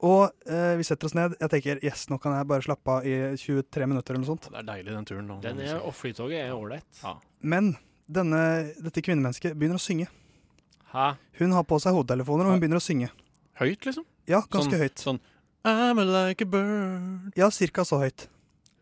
Og 0.06 0.28
eh, 0.46 0.76
vi 0.78 0.86
setter 0.86 1.10
oss 1.10 1.16
ned. 1.18 1.34
Jeg 1.42 1.50
tenker 1.50 1.80
yes, 1.82 2.04
nå 2.12 2.20
kan 2.22 2.36
jeg 2.38 2.46
bare 2.50 2.62
slappe 2.62 3.00
av 3.00 3.08
i 3.10 3.16
23 3.42 3.88
minutter 3.90 4.14
eller 4.14 4.22
noe 4.26 4.30
sånt. 4.36 4.50
Det 4.54 4.60
er 4.62 4.68
deilig, 4.68 4.94
den 4.94 5.08
turen. 5.10 5.26
nå. 5.32 5.40
Den 5.42 5.62
er, 5.66 5.80
og 5.82 5.96
flytoget 5.98 6.44
er 6.44 6.54
ålreit. 6.54 6.86
Ja. 7.02 7.16
Men 7.42 7.72
denne, 8.06 8.42
dette 8.78 9.02
kvinnemennesket 9.02 9.58
begynner 9.58 9.82
å 9.82 9.84
synge. 9.84 10.06
Hæ? 10.94 11.08
Hun 11.42 11.56
har 11.58 11.66
på 11.68 11.80
seg 11.82 11.98
hodetelefoner, 11.98 12.46
og 12.46 12.54
hun 12.56 12.62
begynner 12.62 12.80
å 12.80 12.86
synge. 12.86 13.10
Høyt, 13.58 13.90
liksom? 13.90 14.06
Ja, 14.30 14.44
ganske 14.54 14.70
Sånn- 14.78 14.86
høyt. 14.86 15.02
Sånn 15.02 15.20
I'm 15.68 16.00
like 16.00 16.46
a 16.46 16.48
bird. 16.48 17.34
Ja, 17.36 17.50
cirka 17.52 17.84
så 17.84 17.98
høyt. 18.00 18.28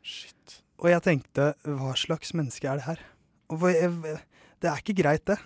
Shit. 0.05 0.59
Og 0.83 0.89
jeg 0.91 1.01
tenkte, 1.05 1.49
hva 1.63 1.93
slags 1.97 2.33
menneske 2.35 2.67
er 2.67 2.81
det 2.81 2.85
her? 2.89 3.03
Jeg, 3.51 3.91
det 4.61 4.69
er 4.71 4.79
ikke 4.81 4.95
greit, 4.97 5.23
det. 5.29 5.37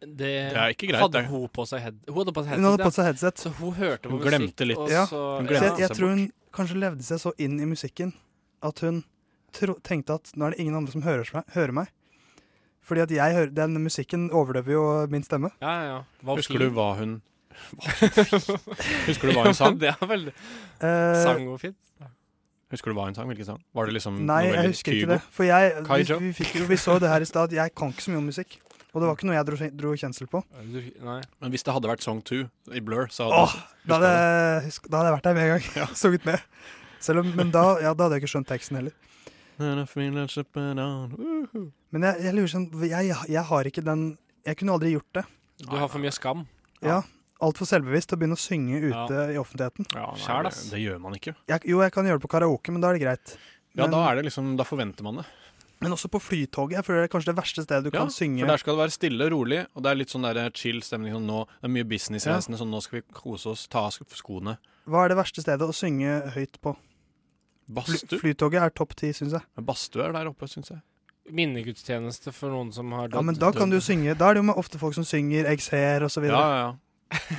Det, 0.00 0.28
er 0.56 0.72
ikke 0.72 0.88
greit, 0.88 1.02
hadde 1.02 1.18
det. 1.18 1.28
hun 1.28 1.48
på 1.52 1.64
seg 1.68 1.82
head 1.84 1.96
Hun 2.08 2.16
hadde 2.22 2.32
på 2.32 2.42
seg 2.46 2.54
Hun 2.56 2.64
hadde 2.70 2.76
headset, 2.78 2.84
på 2.86 2.92
seg 2.96 3.08
headset. 3.10 3.42
Så 3.42 3.50
hun 3.58 3.74
hørte 3.76 4.02
på 4.08 4.12
Hun 4.14 4.20
musikk. 4.22 4.30
glemte 4.32 4.68
litt. 4.70 4.78
Og 4.80 4.88
Ja, 4.92 5.02
så, 5.10 5.20
hun 5.36 5.44
Så 5.46 5.50
glemte 5.50 5.68
jeg, 5.68 5.80
jeg 5.82 5.96
tror 5.98 6.12
hun 6.14 6.22
kanskje 6.56 6.78
levde 6.80 7.04
seg 7.06 7.20
så 7.20 7.32
inn 7.38 7.58
i 7.60 7.66
musikken 7.68 8.14
at 8.64 8.80
hun 8.84 9.02
tro, 9.56 9.74
tenkte 9.84 10.16
at 10.20 10.30
nå 10.36 10.46
er 10.48 10.54
det 10.54 10.60
ingen 10.64 10.78
andre 10.78 10.94
som 10.94 11.04
hører, 11.04 11.28
hører 11.56 11.74
meg. 11.82 11.90
Fordi 12.80 13.02
at 13.04 13.12
jeg 13.12 13.36
hører, 13.36 13.52
den 13.54 13.76
musikken 13.84 14.30
overdøver 14.32 14.72
jo 14.72 14.84
min 15.12 15.22
stemme. 15.26 15.50
Ja, 15.60 15.74
ja, 15.76 15.98
ja. 15.98 16.00
Husker 16.32 16.58
du 16.64 16.70
hva 16.76 16.94
hun 16.98 17.18
Husker 19.08 19.28
du 19.28 19.34
hva 19.36 19.44
hun 19.50 19.56
sang? 19.58 19.76
det 19.80 19.90
er 19.92 20.06
veldig 20.08 20.32
Eh, 20.80 21.16
Sang 21.20 21.42
og 21.52 21.58
fint. 21.60 21.76
Husker 22.70 22.92
du 22.92 22.98
hva 22.98 23.08
hun 23.08 23.16
sang? 23.16 23.26
Hvilken 23.30 23.48
sang? 23.48 23.60
Var 23.74 23.88
det 23.88 23.94
liksom 23.96 24.18
Nei, 24.22 24.42
noe 24.46 24.56
jeg 24.56 24.70
husker 24.70 24.94
ikke 24.94 25.06
Kygo? 25.06 25.14
det. 25.16 25.20
For 25.34 25.48
jeg, 25.48 25.62
vi, 25.88 26.18
vi 26.28 26.32
fikk 26.38 26.52
jo, 26.60 26.66
vi 26.70 26.78
så 26.78 26.98
det 27.02 27.10
her 27.10 27.24
i 27.24 27.28
stad. 27.28 27.54
Jeg 27.56 27.74
kan 27.74 27.90
ikke 27.90 28.04
så 28.06 28.14
mye 28.14 28.22
om 28.22 28.28
musikk. 28.30 28.50
Og 28.90 29.02
det 29.02 29.06
var 29.06 29.14
ikke 29.18 29.28
noe 29.28 29.36
jeg 29.36 29.46
dro, 29.46 29.56
dro 29.80 29.90
kjensel 29.98 30.26
på. 30.30 30.38
Nei. 31.06 31.20
Men 31.42 31.52
hvis 31.54 31.64
det 31.66 31.74
hadde 31.74 31.90
vært 31.90 32.02
Song 32.02 32.20
2 32.26 32.40
i 32.74 32.80
Blur, 32.82 33.06
så 33.14 33.28
hadde 33.28 33.42
Åh, 33.42 33.52
da 33.86 33.98
hadde, 34.00 34.14
husk, 34.66 34.88
da 34.90 34.94
hadde 34.98 35.10
jeg 35.10 35.16
vært 35.18 35.28
der 35.28 35.36
med 35.38 35.44
en 35.46 35.52
gang. 35.54 35.64
Sunget 36.02 36.24
med. 36.26 36.38
Selv 37.02 37.22
om, 37.22 37.28
men 37.38 37.48
da, 37.54 37.64
ja, 37.82 37.90
da 37.94 38.06
hadde 38.06 38.14
jeg 38.18 38.22
ikke 38.24 38.32
skjønt 38.34 38.50
teksten 38.50 38.80
heller. 38.80 38.94
Men 39.60 39.84
jeg, 42.06 42.14
jeg 42.24 42.32
lurer 42.36 42.50
sånn 42.50 42.68
jeg, 42.86 43.10
jeg 43.28 43.42
har 43.50 43.68
ikke 43.68 43.82
den 43.84 44.02
Jeg 44.46 44.56
kunne 44.56 44.72
aldri 44.78 44.94
gjort 44.94 45.12
det. 45.18 45.24
Du 45.60 45.76
har 45.76 45.90
for 45.92 46.00
mye 46.02 46.14
skam. 46.16 46.46
Ja. 46.80 46.96
Ja. 46.96 47.00
Altfor 47.40 47.64
selvbevisst 47.66 48.12
å 48.12 48.18
begynne 48.20 48.36
å 48.36 48.40
synge 48.40 48.80
ute 48.90 49.20
i 49.34 49.38
offentligheten. 49.40 49.86
Ja, 49.96 50.10
nei, 50.12 50.42
det, 50.50 50.70
det 50.74 50.80
gjør 50.82 50.98
man 51.00 51.14
ikke. 51.16 51.34
Jeg, 51.48 51.60
jo, 51.64 51.80
jeg 51.80 51.92
kan 51.92 52.04
gjøre 52.04 52.20
det 52.20 52.24
på 52.28 52.32
karaoke, 52.34 52.70
men 52.74 52.80
da 52.84 52.90
er 52.90 52.98
det 52.98 53.02
greit. 53.06 53.36
Ja, 53.74 53.84
Men- 53.86 53.90
da 53.94 54.00
er 54.10 54.16
det 54.20 54.24
liksom, 54.28 54.56
da 54.58 54.64
forventer 54.64 55.02
man 55.06 55.16
det. 55.22 55.26
Men 55.80 55.92
også 55.96 56.10
på 56.12 56.20
flytoget. 56.20 56.72
Jeg 56.76 56.84
føler 56.84 57.00
det 57.00 57.08
er 57.08 57.12
kanskje 57.16 57.30
det 57.32 57.36
verste 57.40 57.62
stedet 57.64 57.84
du 57.84 57.96
Ja, 57.96 58.02
kan 58.02 58.10
synge. 58.12 58.40
For 58.44 58.46
der 58.52 58.58
skal 58.60 58.76
det 58.76 58.82
være 58.82 58.92
stille 58.92 59.24
og 59.24 59.30
rolig, 59.32 59.66
og 59.74 59.82
det 59.82 59.90
er 59.90 59.94
litt 59.96 60.10
sånn 60.12 60.26
der 60.28 60.50
chill 60.52 60.82
stemning. 60.84 61.14
Sånn 61.16 61.24
nå, 61.24 61.46
det 61.48 61.64
er 61.64 61.72
mye 61.72 61.88
business 61.88 62.26
i 62.26 62.28
businessreisende, 62.28 62.58
sånn 62.60 62.70
nå 62.74 62.82
skal 62.84 63.00
vi 63.00 63.06
kose 63.16 63.46
oss, 63.54 63.66
ta 63.66 63.86
av 63.86 63.92
sk- 63.96 64.12
skoene. 64.20 64.58
Hva 64.86 65.04
er 65.06 65.08
det 65.08 65.16
verste 65.16 65.40
stedet 65.40 65.64
å 65.64 65.72
synge 65.72 66.32
høyt 66.34 66.60
på? 66.60 66.76
Bastu? 67.70 68.18
Fly, 68.18 68.18
flytoget 68.34 68.60
er 68.66 68.70
topp 68.76 68.92
ti, 68.98 69.08
syns 69.16 69.32
jeg. 69.32 69.42
Men 69.56 69.64
Badstue 69.64 70.04
er 70.04 70.12
der 70.12 70.28
oppe, 70.28 70.44
syns 70.50 70.68
jeg. 70.74 70.82
Minnegudstjeneste 71.30 72.32
for 72.34 72.50
noen 72.52 72.72
som 72.74 72.90
har 72.92 73.08
Ja, 73.12 73.20
men 73.22 73.36
da 73.38 73.52
kan 73.54 73.70
du 73.70 73.76
synge 73.80 74.16
Da 74.18 74.30
er 74.30 74.34
det 74.34 74.44
jo 74.44 74.52
ofte 74.58 74.78
folk 74.80 74.94
som 74.94 75.04
synger 75.04 75.44
'Jeg 75.46 75.58
ser' 75.60 76.02
osv. 76.04 76.24
Ja, 76.26 76.40
ja, 76.40 76.56
ja. 76.66 76.72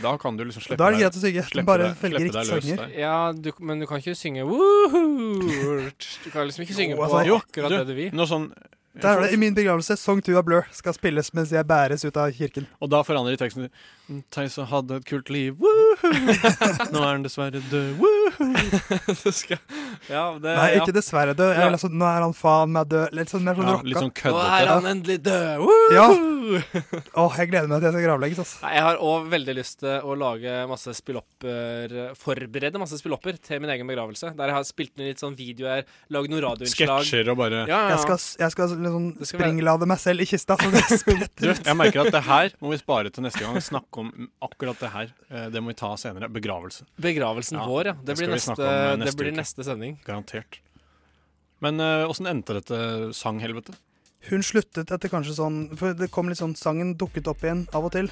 Da 0.02 0.18
kan 0.20 0.36
du 0.38 0.44
liksom 0.44 0.64
slippe 0.66 0.80
Da 0.80 0.90
er 0.90 0.96
det 0.96 1.02
greit 1.04 1.16
å 1.16 1.22
synge. 1.24 1.64
Bare 1.68 1.92
velge 2.02 2.24
riktig 2.26 2.44
sanger. 2.50 2.92
Ja, 2.98 3.16
du, 3.32 3.52
men 3.64 3.80
du 3.80 3.88
kan 3.90 4.02
ikke 4.04 4.16
synge 4.20 4.44
woohoo. 4.50 5.88
Du 6.26 6.30
kan 6.34 6.48
liksom 6.50 6.66
ikke 6.66 6.76
synge 6.78 7.00
på 7.00 7.08
altså, 7.08 7.40
akkurat 7.40 7.78
det 7.80 7.86
du 7.92 7.96
vil. 7.96 8.12
Noe 8.16 8.28
sånn 8.30 8.50
Det 8.94 9.08
er 9.08 9.22
det. 9.24 9.30
I 9.32 9.38
min 9.40 9.54
begravelse, 9.56 9.96
Song 9.96 10.20
2 10.22 10.34
av 10.36 10.44
Blur 10.44 10.66
skal 10.76 10.96
spilles 10.98 11.30
mens 11.38 11.52
jeg 11.56 11.64
bæres 11.70 12.04
ut 12.04 12.18
av 12.20 12.32
kirken. 12.36 12.66
Og 12.84 12.90
da 12.92 13.00
forandrer 13.08 13.38
de 13.38 13.40
teksten 13.40 13.70
til 13.70 14.20
Theis 14.36 14.58
hadde 14.68 14.98
et 15.00 15.06
kult 15.08 15.30
liv, 15.32 15.56
woohoo! 15.56 16.10
Nå 16.92 17.00
er 17.00 17.14
han 17.14 17.24
dessverre 17.24 17.62
død, 17.72 17.94
woohoo! 18.02 18.50
Ja, 20.12 20.24
det, 20.42 20.52
Nei, 20.58 20.68
ja. 20.74 20.82
ikke 20.82 20.94
dessverre 20.96 21.34
død. 21.38 21.54
Jeg 21.56 21.64
vil 21.70 21.76
altså, 21.78 21.90
nå 21.94 22.08
er 22.08 22.24
han 22.26 22.34
faen 22.36 22.72
meg 22.76 22.90
død. 22.92 23.14
Litt 23.16 23.32
sånn 23.32 23.44
mer 23.46 23.56
sånn 23.56 23.68
Ja, 23.70 23.76
rocka. 23.78 23.88
litt 23.88 24.02
sånn 24.02 24.34
Nå 24.34 24.42
er 24.58 24.72
han 24.72 24.88
endelig 24.92 25.18
død! 25.24 25.66
Ja. 25.96 26.08
Woohoo! 26.12 26.32
Åh, 27.22 27.38
jeg 27.40 27.52
gleder 27.52 27.70
meg 27.72 27.80
til 27.80 27.88
jeg 27.88 27.96
skal 27.96 28.06
gravlegges. 28.10 28.42
Altså. 28.44 28.60
Nei, 28.66 28.74
Jeg 28.76 28.86
har 28.90 29.00
òg 29.08 29.28
veldig 29.32 29.56
lyst 29.56 29.80
til 29.86 30.08
å 30.12 30.16
lage 30.20 30.56
masse 30.72 30.96
spillopper 30.98 31.96
Forberede 32.20 32.82
masse 32.82 33.00
spillopper 33.00 33.38
til 33.40 33.62
min 33.64 33.72
egen 33.78 33.88
begravelse. 33.88 34.34
Der 34.36 34.52
jeg 34.52 34.58
har 34.58 34.68
spilt 34.68 34.94
inn 35.00 35.08
litt 35.12 35.22
sånn 35.24 35.38
videoer, 35.40 35.86
lagd 36.12 36.34
noen 36.34 36.44
radioinnslag. 36.50 37.06
Sketsjer 37.08 37.32
og 37.32 37.40
bare 37.40 37.64
Ja, 37.70 37.86
ja. 37.86 37.96
Jeg 37.96 38.04
skal, 38.04 38.20
jeg 38.44 38.56
skal 38.58 38.76
liksom 38.86 39.06
springlade 39.30 39.88
meg 39.90 40.00
selv 40.02 40.22
i 40.24 40.28
kista. 40.30 40.58
Så 40.60 40.72
det 40.74 40.82
spretter 41.04 41.52
ut. 41.54 41.62
jeg 41.66 41.78
merker 41.80 42.04
at 42.06 42.12
det 42.18 42.24
her 42.28 42.54
må 42.62 42.72
vi 42.74 42.80
spare 42.82 43.12
til 43.14 43.24
neste 43.26 43.44
gang. 43.44 43.60
Snakke 43.64 44.04
om 44.04 44.12
akkurat 44.48 44.80
det 44.82 44.92
her. 44.94 45.14
Eh, 45.30 45.48
Det 45.54 45.62
må 45.64 45.72
vi 45.74 45.78
ta 45.82 45.94
senere. 46.02 46.30
Begravelse. 46.32 46.86
Begravelsen 47.02 47.60
Ja, 47.62 47.68
vår, 47.70 47.86
ja. 47.92 47.94
det 48.00 48.06
Det 48.12 48.18
blir, 48.22 48.34
neste, 48.36 48.56
neste, 48.58 48.74
eh, 48.74 49.06
det 49.06 49.16
blir 49.20 49.32
neste 49.38 49.64
sending. 49.68 49.98
Garantert. 50.06 50.60
Men 51.62 51.78
åssen 52.10 52.26
endte 52.26 52.56
dette 52.58 52.78
sanghelvetet? 53.14 53.76
Hun 54.30 54.42
sluttet 54.46 54.90
etter 54.94 55.10
kanskje 55.10 55.34
sånn 55.38 55.56
For 55.78 55.94
det 55.98 56.12
kom 56.14 56.28
litt 56.30 56.38
sånn 56.38 56.52
Sangen 56.58 56.92
dukket 56.98 57.26
opp 57.32 57.42
igjen 57.46 57.64
av 57.74 57.86
og 57.88 57.92
til, 57.96 58.10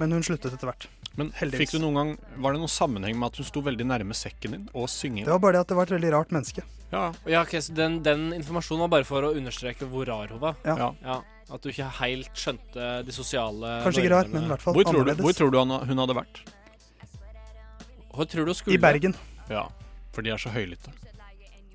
men 0.00 0.10
hun 0.14 0.22
sluttet 0.26 0.54
etter 0.54 0.66
hvert. 0.70 0.86
Men 1.18 1.28
Heldigvis. 1.38 1.68
fikk 1.70 1.76
du 1.76 1.84
noen 1.84 1.94
gang 1.98 2.12
Var 2.42 2.54
det 2.56 2.62
noen 2.62 2.72
sammenheng 2.72 3.18
med 3.20 3.26
at 3.30 3.36
hun 3.42 3.46
sto 3.46 3.60
veldig 3.62 3.84
nærme 3.90 4.14
sekken 4.16 4.54
din 4.56 4.68
og 4.72 4.88
synging? 4.90 5.26
Det 5.26 5.34
var 5.34 5.42
bare 5.44 5.58
det 5.58 5.64
at 5.66 5.68
det 5.74 5.76
var 5.78 5.90
et 5.90 5.94
veldig 5.98 6.12
rart 6.14 6.30
menneske. 6.34 6.62
Ja. 6.92 7.12
Ja, 7.26 7.42
ok, 7.42 7.54
så 7.64 7.74
den, 7.74 8.00
den 8.04 8.32
informasjonen 8.36 8.84
var 8.84 8.90
bare 8.98 9.04
for 9.08 9.24
å 9.24 9.34
understreke 9.36 9.86
hvor 9.88 10.04
rar 10.06 10.28
hun 10.28 10.40
var? 10.42 10.56
Ja. 10.68 10.92
Ja. 11.02 11.20
At 11.52 11.60
du 11.64 11.68
ikke 11.72 11.86
helt 11.98 12.30
skjønte 12.38 12.88
de 13.04 13.12
sosiale 13.12 13.78
Kanskje 13.84 14.04
ikke 14.04 14.12
rart, 14.14 14.28
men 14.32 14.44
i 14.46 14.50
hvert 14.52 14.62
fall 14.62 14.76
Hvor 14.76 14.84
tror, 14.86 14.92
du, 14.92 15.00
annerledes. 15.00 15.24
hvor 15.26 15.36
tror 15.36 15.50
du 15.52 15.58
han- 15.58 15.88
hun 15.88 15.98
hadde 16.04 16.14
vært? 16.16 16.42
Hvor 18.12 18.28
tror 18.28 18.44
du 18.44 18.52
hun 18.52 18.54
skulle? 18.54 18.74
I 18.76 18.80
Bergen. 18.80 19.14
Ja, 19.50 19.66
for 20.12 20.22
de 20.22 20.30
er 20.30 20.40
så 20.40 20.52
høylytte. 20.52 20.92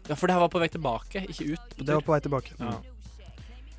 Ja, 0.07 0.15
for 0.15 0.27
det 0.27 0.33
her 0.37 0.39
var 0.45 0.49
på 0.53 0.59
vei 0.61 0.69
tilbake, 0.71 1.25
ikke 1.27 1.53
ut. 1.53 1.73
på 1.77 1.85
Det 1.85 1.93
var 1.97 2.01
på 2.01 2.13
vei 2.15 2.19
tilbake. 2.23 2.53
Ja. 2.59 2.77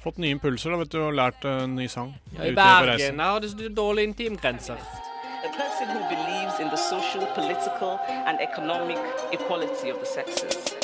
Fått 0.02 0.18
nye 0.18 0.30
impulser 0.36 0.70
da, 0.70 0.76
vet 0.82 0.90
du, 0.90 0.98
og 1.02 1.14
lært 1.14 1.42
uh, 1.44 1.62
en 1.64 1.74
ny 1.74 1.86
sang. 1.88 2.14
Ja, 2.36 2.44
I. 2.44 2.54
Bergen 2.54 3.18
har 3.18 3.40
de 3.40 3.68
dårlige 3.74 4.10
intimgrenser. 4.12 4.78
A 4.78 5.50
person 5.54 5.88
who 5.94 6.02
believes 6.10 6.60
in 6.60 6.68
the 6.68 6.76
social, 6.76 7.26
political, 7.34 7.98
and 8.26 8.38
economic 8.40 8.98
equality 9.32 9.90
of 9.90 9.98
the 9.98 10.06
sexes. 10.06 10.77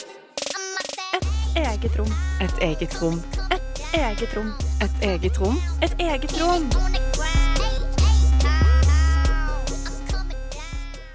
Eget 1.54 1.94
rom. 1.99 2.11
Et 2.42 2.56
eget 2.66 2.94
rom. 2.99 3.20
Et 3.54 3.92
eget 3.94 4.32
rom. 4.34 4.49
Et 4.82 5.04
eget 5.06 5.37
rom. 5.38 5.58
Et 5.87 5.92
eget 6.02 6.32
rom. 6.40 6.64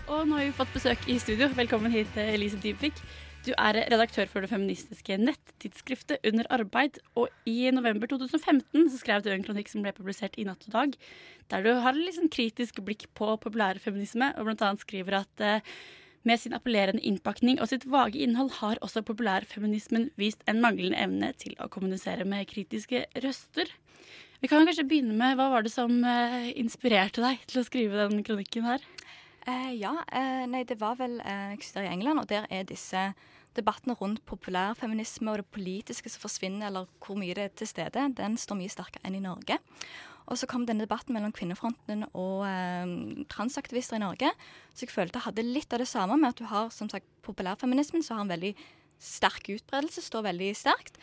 Og 0.07 0.21
nå 0.29 0.37
har 0.37 0.45
vi 0.45 0.53
fått 0.55 0.71
besøk 0.71 1.03
i 1.11 1.17
studio. 1.19 1.49
Velkommen 1.59 1.91
hit, 1.91 2.15
Elise 2.15 2.55
Dybvik. 2.63 3.03
Du 3.43 3.51
er 3.51 3.81
redaktør 3.91 4.31
for 4.31 4.39
det 4.39 4.51
feministiske 4.53 5.19
nettidsskriftet 5.19 6.23
Under 6.31 6.47
arbeid. 6.55 7.01
Og 7.19 7.27
i 7.43 7.67
november 7.75 8.07
2015 8.07 8.89
så 8.93 9.03
skrev 9.03 9.27
du 9.27 9.33
en 9.33 9.43
kronikk 9.43 9.67
som 9.67 9.83
ble 9.83 9.91
publisert 9.91 10.39
i 10.39 10.47
Natt 10.47 10.63
og 10.69 10.75
Dag, 10.77 10.95
der 11.51 11.67
du 11.67 11.73
har 11.83 11.91
et 11.91 11.99
litt 11.99 12.15
sånn 12.15 12.31
kritisk 12.31 12.79
blikk 12.87 13.09
på 13.11 13.35
populærfeminisme, 13.43 14.31
og 14.39 14.55
annet 14.55 14.87
skriver 14.87 15.19
at 15.19 15.43
eh, 15.43 15.79
med 16.27 16.39
sin 16.41 16.55
appellerende 16.55 17.03
innpakning 17.05 17.59
og 17.61 17.69
sitt 17.71 17.85
vage 17.89 18.19
innhold 18.19 18.51
har 18.59 18.79
også 18.85 19.03
populærfeminismen 19.07 20.09
vist 20.19 20.43
en 20.49 20.61
manglende 20.63 20.99
evne 20.99 21.31
til 21.39 21.55
å 21.61 21.69
kommunisere 21.71 22.27
med 22.27 22.49
kritiske 22.49 23.05
røster. 23.23 23.71
Vi 24.39 24.47
kan 24.47 24.63
kanskje 24.67 24.87
begynne 24.87 25.15
med 25.19 25.35
hva 25.39 25.49
var 25.51 25.65
det 25.65 25.71
som 25.73 25.99
eh, 26.07 26.51
inspirerte 26.59 27.23
deg 27.23 27.41
til 27.49 27.61
å 27.61 27.67
skrive 27.67 28.05
den 28.05 28.23
kronikken 28.23 28.67
her? 28.67 28.83
Eh, 29.49 29.73
ja, 29.79 29.95
eh, 30.11 30.45
nei, 30.49 30.63
det 30.67 30.77
var 30.81 30.97
vel 30.99 31.19
eh, 31.23 31.55
Jeg 31.57 31.85
i 31.85 31.89
England, 31.89 32.21
og 32.21 32.29
der 32.29 32.45
er 32.49 32.67
disse 32.67 33.13
debattene 33.57 33.95
rundt 33.97 34.21
populærfeminisme 34.29 35.31
og 35.31 35.41
det 35.41 35.49
politiske 35.51 36.11
som 36.11 36.21
forsvinner, 36.21 36.67
eller 36.67 36.89
hvor 37.01 37.17
mye 37.17 37.33
det 37.33 37.47
er 37.47 37.55
til 37.57 37.69
stede, 37.71 38.05
den 38.17 38.37
står 38.37 38.59
mye 38.59 38.71
sterkere 38.71 39.07
enn 39.07 39.17
i 39.17 39.23
Norge. 39.23 39.57
Og 40.29 40.37
så 40.37 40.45
kom 40.45 40.67
denne 40.67 40.85
debatten 40.85 41.15
mellom 41.15 41.33
Kvinnefronten 41.33 42.05
og 42.13 42.43
eh, 42.45 43.25
transaktivister 43.31 43.97
i 43.97 44.03
Norge. 44.03 44.29
Så 44.75 44.85
jeg 44.85 44.93
følte 44.93 45.17
jeg 45.17 45.25
hadde 45.25 45.47
litt 45.47 45.73
av 45.73 45.81
det 45.81 45.89
samme 45.89 46.19
med 46.19 46.35
at 46.35 46.41
du 46.41 46.45
har 46.51 46.69
som 46.73 46.91
sagt 46.91 47.07
populærfeminismen, 47.25 48.05
så 48.05 48.19
har 48.19 48.27
en 48.27 48.35
veldig 48.35 48.53
sterk 49.01 49.49
utbredelse, 49.55 50.03
står 50.05 50.27
veldig 50.27 50.51
sterkt, 50.59 50.99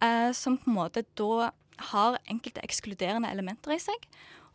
eh, 0.00 0.30
som 0.32 0.56
på 0.56 0.70
en 0.70 0.78
måte 0.78 1.04
da 1.18 1.50
har 1.90 2.20
enkelte 2.30 2.64
ekskluderende 2.64 3.28
elementer 3.32 3.76
i 3.76 3.80
seg. 3.82 4.08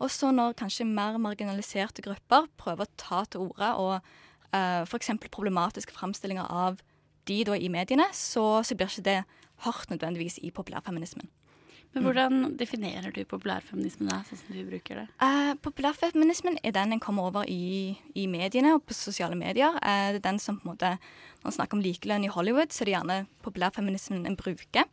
Og 0.03 0.11
så 0.11 0.31
når 0.35 0.57
kanskje 0.59 0.87
mer 0.87 1.17
marginaliserte 1.21 2.03
grupper 2.03 2.49
prøver 2.59 2.85
å 2.85 2.95
ta 2.99 3.23
til 3.29 3.47
orde 3.47 3.71
og 3.79 3.93
uh, 3.99 4.83
f.eks. 4.83 5.13
problematiske 5.31 5.95
framstillinger 5.95 6.49
av 6.51 6.81
de 7.29 7.39
da 7.47 7.55
i 7.57 7.71
mediene, 7.71 8.05
så, 8.13 8.61
så 8.65 8.75
blir 8.77 8.91
ikke 8.91 9.07
det 9.07 9.19
hardt 9.65 9.89
nødvendigvis 9.89 10.37
i 10.43 10.51
populærfeminismen. 10.53 11.31
Men 11.95 12.03
hvordan 12.03 12.39
definerer 12.59 13.13
du 13.15 13.21
populærfeminismen 13.23 14.09
da, 14.11 14.17
sånn 14.27 14.39
som 14.41 14.51
du 14.51 14.65
bruker 14.67 14.97
det? 14.99 15.05
Uh, 15.23 15.53
populærfeminismen 15.63 16.57
er 16.59 16.73
den 16.75 16.91
en 16.91 17.01
kommer 17.03 17.29
over 17.29 17.47
i, 17.47 17.95
i 18.19 18.25
mediene 18.27 18.73
og 18.75 18.83
på 18.83 18.97
sosiale 18.97 19.37
medier. 19.39 19.77
Uh, 19.79 20.11
det 20.11 20.19
er 20.19 20.25
den 20.25 20.41
som 20.43 20.57
på 20.59 20.67
en 20.67 20.73
måte 20.73 20.91
Når 21.45 21.51
en 21.51 21.55
snakker 21.55 21.77
om 21.77 21.85
likelønn 21.85 22.25
i 22.25 22.33
Hollywood, 22.33 22.73
så 22.73 22.83
er 22.83 22.89
det 22.89 22.95
gjerne 22.97 23.17
populærfeminismen 23.45 24.27
en 24.27 24.35
bruker. 24.35 24.89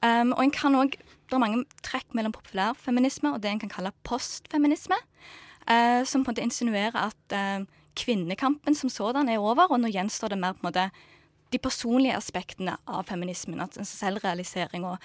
Um, 0.00 0.32
og 0.32 0.40
en 0.46 0.54
kan 0.54 0.78
også, 0.78 1.04
Det 1.28 1.36
er 1.36 1.42
mange 1.42 1.64
trekk 1.84 2.14
mellom 2.16 2.32
populærfeminisme 2.32 3.34
og 3.34 3.42
det 3.42 3.50
en 3.50 3.60
kan 3.60 3.74
kalle 3.76 3.92
postfeminisme. 4.08 4.96
uh, 5.68 6.00
som 6.04 6.24
på 6.24 6.30
en 6.30 6.32
måte 6.32 6.46
insinuerer 6.48 6.96
at 6.96 7.66
kvinnekampen 7.98 8.74
som 8.74 8.88
sådan 8.88 9.28
er 9.28 9.38
over, 9.38 9.68
og 9.68 9.80
nå 9.80 9.88
gjenstår 9.88 10.28
det 10.32 10.38
mer 10.38 10.54
på 10.54 10.64
en 10.64 10.70
måte 10.70 10.90
de 11.52 11.58
personlige 11.58 12.16
aspektene 12.16 12.76
av 12.86 13.04
feminismen. 13.04 13.60
at 13.60 13.74
Selvrealisering 13.74 14.84
og 14.84 14.98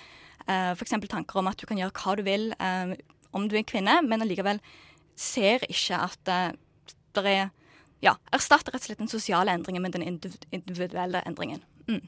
uh, 0.48 0.72
f.eks. 0.74 0.96
tanker 1.10 1.42
om 1.42 1.50
at 1.52 1.60
du 1.60 1.68
kan 1.70 1.80
gjøre 1.80 1.96
hva 1.98 2.16
du 2.20 2.24
vil 2.26 2.50
eh, 2.60 2.96
om 3.34 3.48
du 3.50 3.58
er 3.58 3.68
kvinne, 3.68 4.00
men 4.06 4.24
allikevel 4.24 4.62
ser 5.20 5.66
ikke 5.70 6.00
at 6.08 6.34
uh, 6.34 6.96
det 7.18 7.28
er 7.30 7.52
Ja, 8.04 8.18
erstatter 8.36 8.74
rett 8.76 8.84
og 8.84 8.90
slett 8.90 9.00
den 9.00 9.08
sosiale 9.08 9.54
endringen 9.56 9.80
med 9.86 9.94
den 9.96 10.04
individuelle 10.04 11.22
endringen. 11.24 11.62
Mm. 11.88 12.02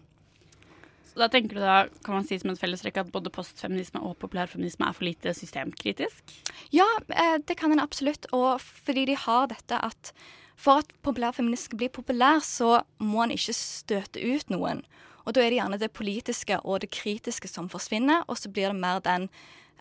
Så 1.16 1.22
da 1.22 1.30
tenker 1.32 1.56
du 1.56 1.62
da, 1.64 1.76
kan 2.04 2.18
man 2.18 2.26
si 2.28 2.36
som 2.36 2.52
en 2.52 2.58
fellestrekk 2.60 2.98
at 3.00 3.12
både 3.14 3.32
postfeminisme 3.32 4.02
og 4.04 4.18
populærfeminisme 4.20 4.84
er 4.84 4.98
for 4.98 5.08
lite 5.08 5.32
systemkritisk? 5.32 6.34
Ja, 6.76 6.88
eh, 7.08 7.38
det 7.40 7.56
kan 7.56 7.72
en 7.72 7.80
absolutt. 7.80 8.28
Og 8.36 8.60
fordi 8.60 9.06
de 9.08 9.16
har 9.16 9.48
dette 9.48 9.80
at 9.80 10.12
for 10.60 10.84
at 10.84 10.92
populærfeminisme 11.08 11.70
skal 11.70 11.80
bli 11.80 11.90
populær, 11.96 12.44
så 12.44 12.82
må 13.00 13.24
en 13.24 13.32
ikke 13.32 13.56
støte 13.56 14.20
ut 14.20 14.52
noen. 14.52 14.84
Og 15.26 15.34
da 15.34 15.42
er 15.42 15.50
det 15.50 15.60
gjerne 15.60 15.80
det 15.82 15.94
politiske 15.94 16.60
og 16.64 16.82
det 16.84 16.92
kritiske 16.94 17.50
som 17.50 17.70
forsvinner, 17.70 18.24
og 18.30 18.38
så 18.38 18.52
blir 18.54 18.70
det 18.72 18.80
mer 18.80 19.02
den 19.06 19.30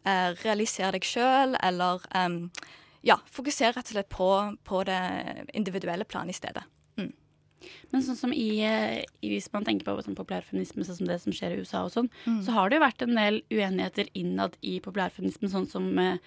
eh, 0.05 0.33
realisere 0.45 0.93
deg 0.97 1.05
sjøl, 1.05 1.57
eller 1.63 2.05
em, 2.17 2.49
ja, 3.05 3.19
fokuser 3.31 3.75
rett 3.77 3.91
og 3.91 3.97
slett 3.99 4.09
på, 4.13 4.31
på 4.65 4.85
det 4.89 5.01
individuelle 5.53 6.05
planet 6.09 6.35
i 6.35 6.39
stedet. 6.39 6.65
Mm. 6.97 7.13
Men 7.93 8.03
sånn 8.05 8.17
som 8.19 8.33
i, 8.37 8.49
eh, 8.65 9.03
i 9.25 9.35
hvis 9.35 9.51
man 9.53 9.65
tenker 9.65 9.85
på 9.89 9.97
sånn 10.05 10.17
populærfeminisme, 10.17 10.85
sånn 10.85 10.99
som 11.03 11.09
det 11.09 11.21
som 11.23 11.33
skjer 11.37 11.55
i 11.55 11.61
USA 11.61 11.85
og 11.85 11.93
sånn, 11.93 12.11
Mm. 12.25 12.41
så 12.45 12.57
har 12.57 12.69
det 12.71 12.79
jo 12.81 12.87
vært 12.87 13.03
en 13.05 13.15
del 13.21 13.43
uenigheter 13.53 14.09
innad 14.15 14.57
i 14.63 14.79
populærfeminismen, 14.81 15.53
sånn 15.53 15.69
som 15.69 15.99
eh, 15.99 16.19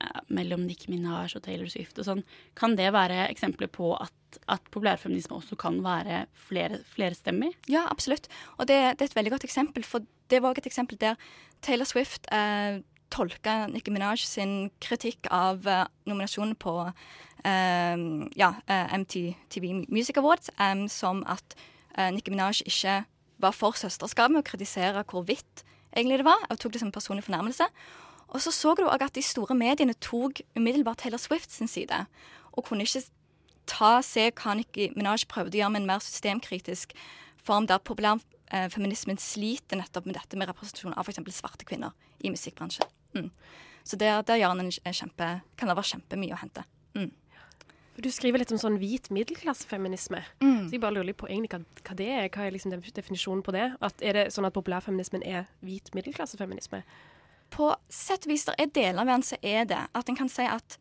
eh, 0.00 0.20
mellom 0.30 0.66
Nikki 0.66 0.90
Minaj 0.94 1.36
og 1.36 1.42
Taylor 1.42 1.66
Swift 1.70 1.98
og 1.98 2.06
sånn. 2.06 2.24
Kan 2.54 2.76
det 2.78 2.92
være 2.94 3.26
eksempler 3.28 3.70
på 3.70 3.92
at, 4.00 4.14
at 4.48 4.62
populærfeminisme 4.70 5.36
også 5.36 5.56
kan 5.56 5.80
være 5.84 6.24
flere, 6.34 6.80
flerstemmig? 6.92 7.52
Ja, 7.68 7.86
absolutt. 7.90 8.28
Og 8.58 8.68
det, 8.68 8.76
det, 8.98 9.06
er 9.06 9.10
et 9.10 9.16
veldig 9.16 9.34
godt 9.36 9.44
eksempel, 9.48 9.84
for 9.84 10.04
det 10.30 10.42
var 10.42 10.52
også 10.52 10.64
et 10.64 10.70
eksempel 10.70 11.00
der 11.00 11.14
Taylor 11.62 11.84
Swift 11.84 12.28
eh, 12.32 12.80
tolka 13.10 13.66
Nicki 13.70 13.92
Minaj 13.92 14.22
sin 14.24 14.70
kritikk 14.80 15.28
av 15.34 15.66
eh, 15.68 15.86
nominasjonen 16.08 16.54
på 16.60 16.74
eh, 16.86 18.04
ja, 18.38 18.52
eh, 18.66 18.94
MTV 19.00 19.88
Music 19.88 20.20
Awards 20.20 20.52
eh, 20.58 20.86
som 20.88 21.24
at 21.26 21.56
eh, 21.96 22.10
Nicki 22.14 22.32
Minaj 22.32 22.62
ikke 22.66 23.02
var 23.40 23.56
for 23.56 23.76
søsterskap 23.76 24.32
med 24.32 24.44
å 24.44 24.48
kritisere 24.50 25.04
hvor 25.08 25.24
hvitt 25.26 25.64
egentlig 25.96 26.20
det 26.20 26.28
var. 26.28 26.42
Og 26.50 26.60
tok 26.60 26.74
det 26.74 26.82
som 26.82 26.90
en 26.90 26.96
personlig 26.96 27.24
fornærmelse. 27.26 27.66
Og 28.30 28.42
så 28.44 28.52
så 28.54 28.74
du 28.78 28.84
òg 28.86 29.02
at 29.02 29.16
de 29.16 29.24
store 29.24 29.56
mediene 29.58 29.96
tok 29.98 30.42
umiddelbart 30.54 31.02
Taylor 31.02 31.18
Swift 31.18 31.50
sin 31.52 31.70
side. 31.70 32.04
Og 32.52 32.66
kunne 32.68 32.86
ikke 32.86 33.02
ta, 33.70 34.00
se 34.04 34.28
hva 34.30 34.56
Nikki 34.58 34.90
Minaj 34.96 35.24
prøvde 35.30 35.56
å 35.58 35.62
gjøre 35.62 35.74
med 35.76 35.84
en 35.84 35.90
mer 35.92 36.04
systemkritisk 36.04 36.94
form, 37.40 37.68
der 37.70 37.82
populærfeminismen 37.86 39.20
sliter 39.22 39.80
nettopp 39.80 40.08
med 40.08 40.18
dette 40.18 40.38
med 40.38 40.50
representasjon 40.50 40.96
av 40.96 41.08
f.eks. 41.08 41.22
svarte 41.38 41.68
kvinner 41.68 41.94
i 42.20 42.32
musikkbransjen. 42.34 42.90
Mm. 43.16 43.30
Så 43.86 43.96
der, 44.00 44.20
der 44.26 44.38
gjør 44.40 44.58
en 44.60 44.70
kjempe, 44.70 45.32
kan 45.56 45.70
det 45.70 45.76
være 45.78 45.92
kjempemye 45.94 46.36
å 46.36 46.40
hente. 46.42 46.66
Mm. 46.98 47.10
Du 48.00 48.08
skriver 48.12 48.40
litt 48.40 48.52
om 48.54 48.60
sånn 48.60 48.78
hvit 48.80 49.10
middelklassefeminisme. 49.12 50.22
Mm. 50.40 50.68
Så 50.68 50.76
jeg 50.76 50.82
bare 50.82 50.96
lurer 50.96 51.10
litt 51.10 51.18
på 51.20 51.28
egentlig 51.28 51.52
hva, 51.52 51.80
hva 51.84 51.96
det 51.98 52.08
er. 52.08 52.28
Hva 52.32 52.46
er 52.46 52.54
liksom 52.54 52.72
definisjonen 52.96 53.42
på 53.44 53.54
det? 53.56 53.66
At 53.84 54.04
er 54.04 54.16
det 54.16 54.26
sånn 54.34 54.48
at 54.48 54.56
populærfeminismen 54.56 55.24
er 55.26 55.50
hvit 55.64 55.90
middelklassefeminisme? 55.96 56.80
På 57.52 57.74
sett 57.92 58.24
og 58.24 58.32
vis 58.32 58.46
der 58.46 58.56
er 58.62 58.72
deler 58.72 59.02
av 59.02 59.10
den 59.10 59.26
som 59.26 59.42
er 59.42 59.66
det. 59.68 59.82
At 59.96 60.08
en 60.08 60.16
kan 60.16 60.30
si 60.32 60.46
at 60.46 60.78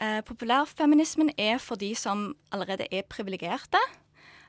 eh, 0.00 0.20
populærfeminismen 0.26 1.32
er 1.38 1.58
for 1.62 1.80
de 1.80 1.92
som 1.98 2.32
allerede 2.54 2.88
er 2.90 3.06
privilegerte. 3.08 3.80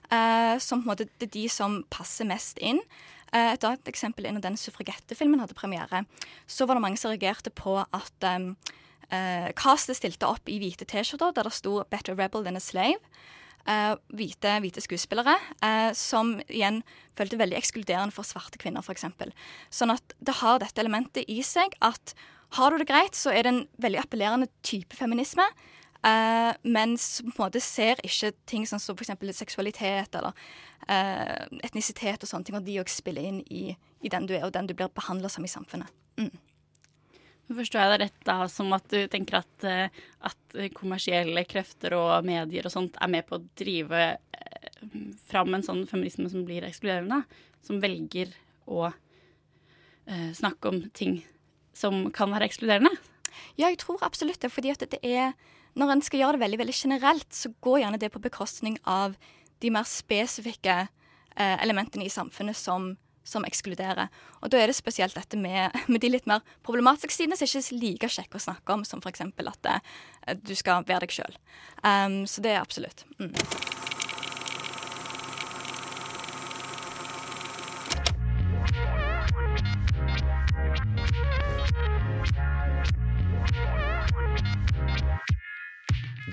Eh, 0.10 0.58
som 0.58 0.82
på 0.82 0.88
en 0.88 0.92
måte 0.94 1.06
det 1.22 1.30
er 1.30 1.36
de 1.36 1.46
som 1.54 1.84
passer 1.94 2.28
mest 2.30 2.58
inn. 2.66 2.82
Eh, 3.30 3.54
et 3.54 3.66
annet 3.66 3.90
eksempel 3.92 4.26
er 4.26 4.34
når 4.34 4.48
den 4.48 4.58
suffragettefilmen 4.58 5.42
hadde 5.44 5.58
premiere. 5.58 6.06
Så 6.50 6.66
var 6.66 6.78
det 6.78 6.86
mange 6.86 6.98
som 6.98 7.14
reagerte 7.14 7.54
på 7.54 7.78
at 7.82 8.30
um, 8.38 8.56
castet 9.58 9.98
stilte 9.98 10.28
opp 10.30 10.50
i 10.50 10.60
hvite 10.62 10.86
T-skjorter 10.86 11.34
der 11.34 11.48
det 11.48 11.54
sto 11.54 11.84
'Better 11.84 12.18
rebel 12.18 12.44
than 12.44 12.58
a 12.58 12.62
slave'. 12.62 13.02
Eh, 13.70 13.96
hvite, 14.14 14.60
hvite 14.62 14.82
skuespillere, 14.82 15.36
som 15.94 16.40
igjen 16.48 16.82
følte 17.18 17.38
veldig 17.38 17.58
ekskluderende 17.58 18.14
for 18.14 18.24
svarte 18.26 18.58
kvinner, 18.58 18.82
f.eks. 18.82 19.06
Sånn 19.70 19.94
at 19.94 20.14
det 20.22 20.40
har 20.42 20.58
dette 20.62 20.82
elementet 20.82 21.26
i 21.28 21.42
seg 21.46 21.76
at 21.82 22.16
har 22.58 22.72
du 22.72 22.82
det 22.82 22.90
greit, 22.90 23.18
så 23.18 23.34
er 23.34 23.46
det 23.46 23.54
en 23.54 23.66
veldig 23.82 24.02
appellerende 24.02 24.50
type 24.66 24.98
feminisme. 24.98 25.46
Uh, 26.00 26.56
mens 26.64 27.20
på 27.20 27.34
en 27.34 27.50
måte 27.50 27.60
ser 27.60 28.00
ikke 28.08 28.32
ting 28.48 28.64
sånn 28.68 28.80
som 28.80 28.96
f.eks. 28.96 29.12
seksualitet 29.36 30.14
eller 30.16 30.32
uh, 30.88 31.48
etnisitet 31.60 32.24
og 32.24 32.30
sånne 32.30 32.48
ting, 32.48 32.56
og 32.56 32.64
de 32.64 32.78
òg 32.80 32.92
spiller 32.92 33.28
inn 33.28 33.42
i, 33.52 33.74
i, 34.00 34.12
den 34.12 34.30
du 34.30 34.38
er, 34.38 34.46
og 34.48 34.54
den 34.56 34.70
du 34.70 34.74
blir 34.78 34.88
behandla 34.96 35.32
som 35.32 35.44
i 35.44 35.52
samfunnet. 35.52 35.92
Mm. 36.22 36.32
Forstår 37.50 37.82
jeg 37.82 37.92
deg 37.92 38.02
rett 38.04 38.26
da 38.28 38.38
som 38.52 38.72
at 38.78 38.86
du 38.94 39.00
tenker 39.10 39.40
at, 39.40 39.66
eh, 39.66 40.02
at 40.30 40.58
kommersielle 40.78 41.42
krefter 41.50 41.96
og 41.98 42.28
medier 42.28 42.68
og 42.68 42.74
sånt 42.74 43.00
er 43.02 43.10
med 43.10 43.26
på 43.26 43.40
å 43.40 43.46
drive 43.58 44.02
eh, 44.06 44.84
fram 45.32 45.58
en 45.58 45.66
sånn 45.66 45.82
feminisme 45.90 46.30
som 46.30 46.46
blir 46.46 46.68
ekskluderende? 46.68 47.24
Som 47.66 47.82
velger 47.82 48.36
å 48.70 48.92
uh, 48.94 50.30
snakke 50.38 50.70
om 50.70 50.78
ting 50.96 51.18
som 51.80 52.08
kan 52.16 52.34
være 52.36 52.50
ekskluderende? 52.50 52.92
Ja, 53.56 53.70
jeg 53.70 53.80
tror 53.82 54.04
absolutt 54.04 54.42
det. 54.42 54.52
fordi 54.52 54.74
det 54.80 55.00
er 55.04 55.34
Når 55.76 55.92
en 55.92 56.02
skal 56.02 56.20
gjøre 56.20 56.34
det 56.34 56.40
veldig 56.40 56.60
veldig 56.60 56.76
generelt, 56.76 57.34
så 57.34 57.54
går 57.62 57.80
gjerne 57.80 58.00
det 58.00 58.12
på 58.12 58.20
bekostning 58.20 58.78
av 58.86 59.16
de 59.62 59.70
mer 59.70 59.86
spesifikke 59.86 60.88
eh, 61.38 61.58
elementene 61.64 62.06
i 62.06 62.10
samfunnet 62.10 62.58
som 62.58 62.98
som 63.30 63.46
ekskluderer. 63.46 64.10
Og 64.42 64.52
da 64.52 64.60
er 64.60 64.72
det 64.72 64.78
spesielt 64.78 65.18
dette 65.18 65.38
med, 65.38 65.76
med 65.92 66.02
de 66.02 66.12
litt 66.14 66.30
mer 66.30 66.42
problematiske 66.66 67.14
sidene 67.14 67.38
som 67.40 67.50
ikke 67.50 67.62
er 67.62 67.84
like 67.84 68.12
kjekke 68.16 68.40
å 68.40 68.46
snakke 68.48 68.74
om, 68.74 68.86
som 68.88 69.04
f.eks. 69.04 69.22
at 69.22 69.70
uh, 69.70 70.34
du 70.42 70.56
skal 70.58 70.88
være 70.88 71.06
deg 71.06 71.20
sjøl. 71.20 71.40
Um, 71.84 72.24
så 72.30 72.46
det 72.46 72.56
er 72.56 72.64
absolutt. 72.64 73.06
Mm. 73.20 73.34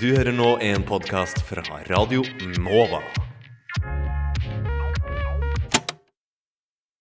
Du 0.00 0.10
hører 0.16 0.32
nå 0.32 0.58
en 0.60 0.82
podkast 0.84 1.40
fra 1.48 1.62
Radio 1.88 2.24
Nova. 2.58 3.00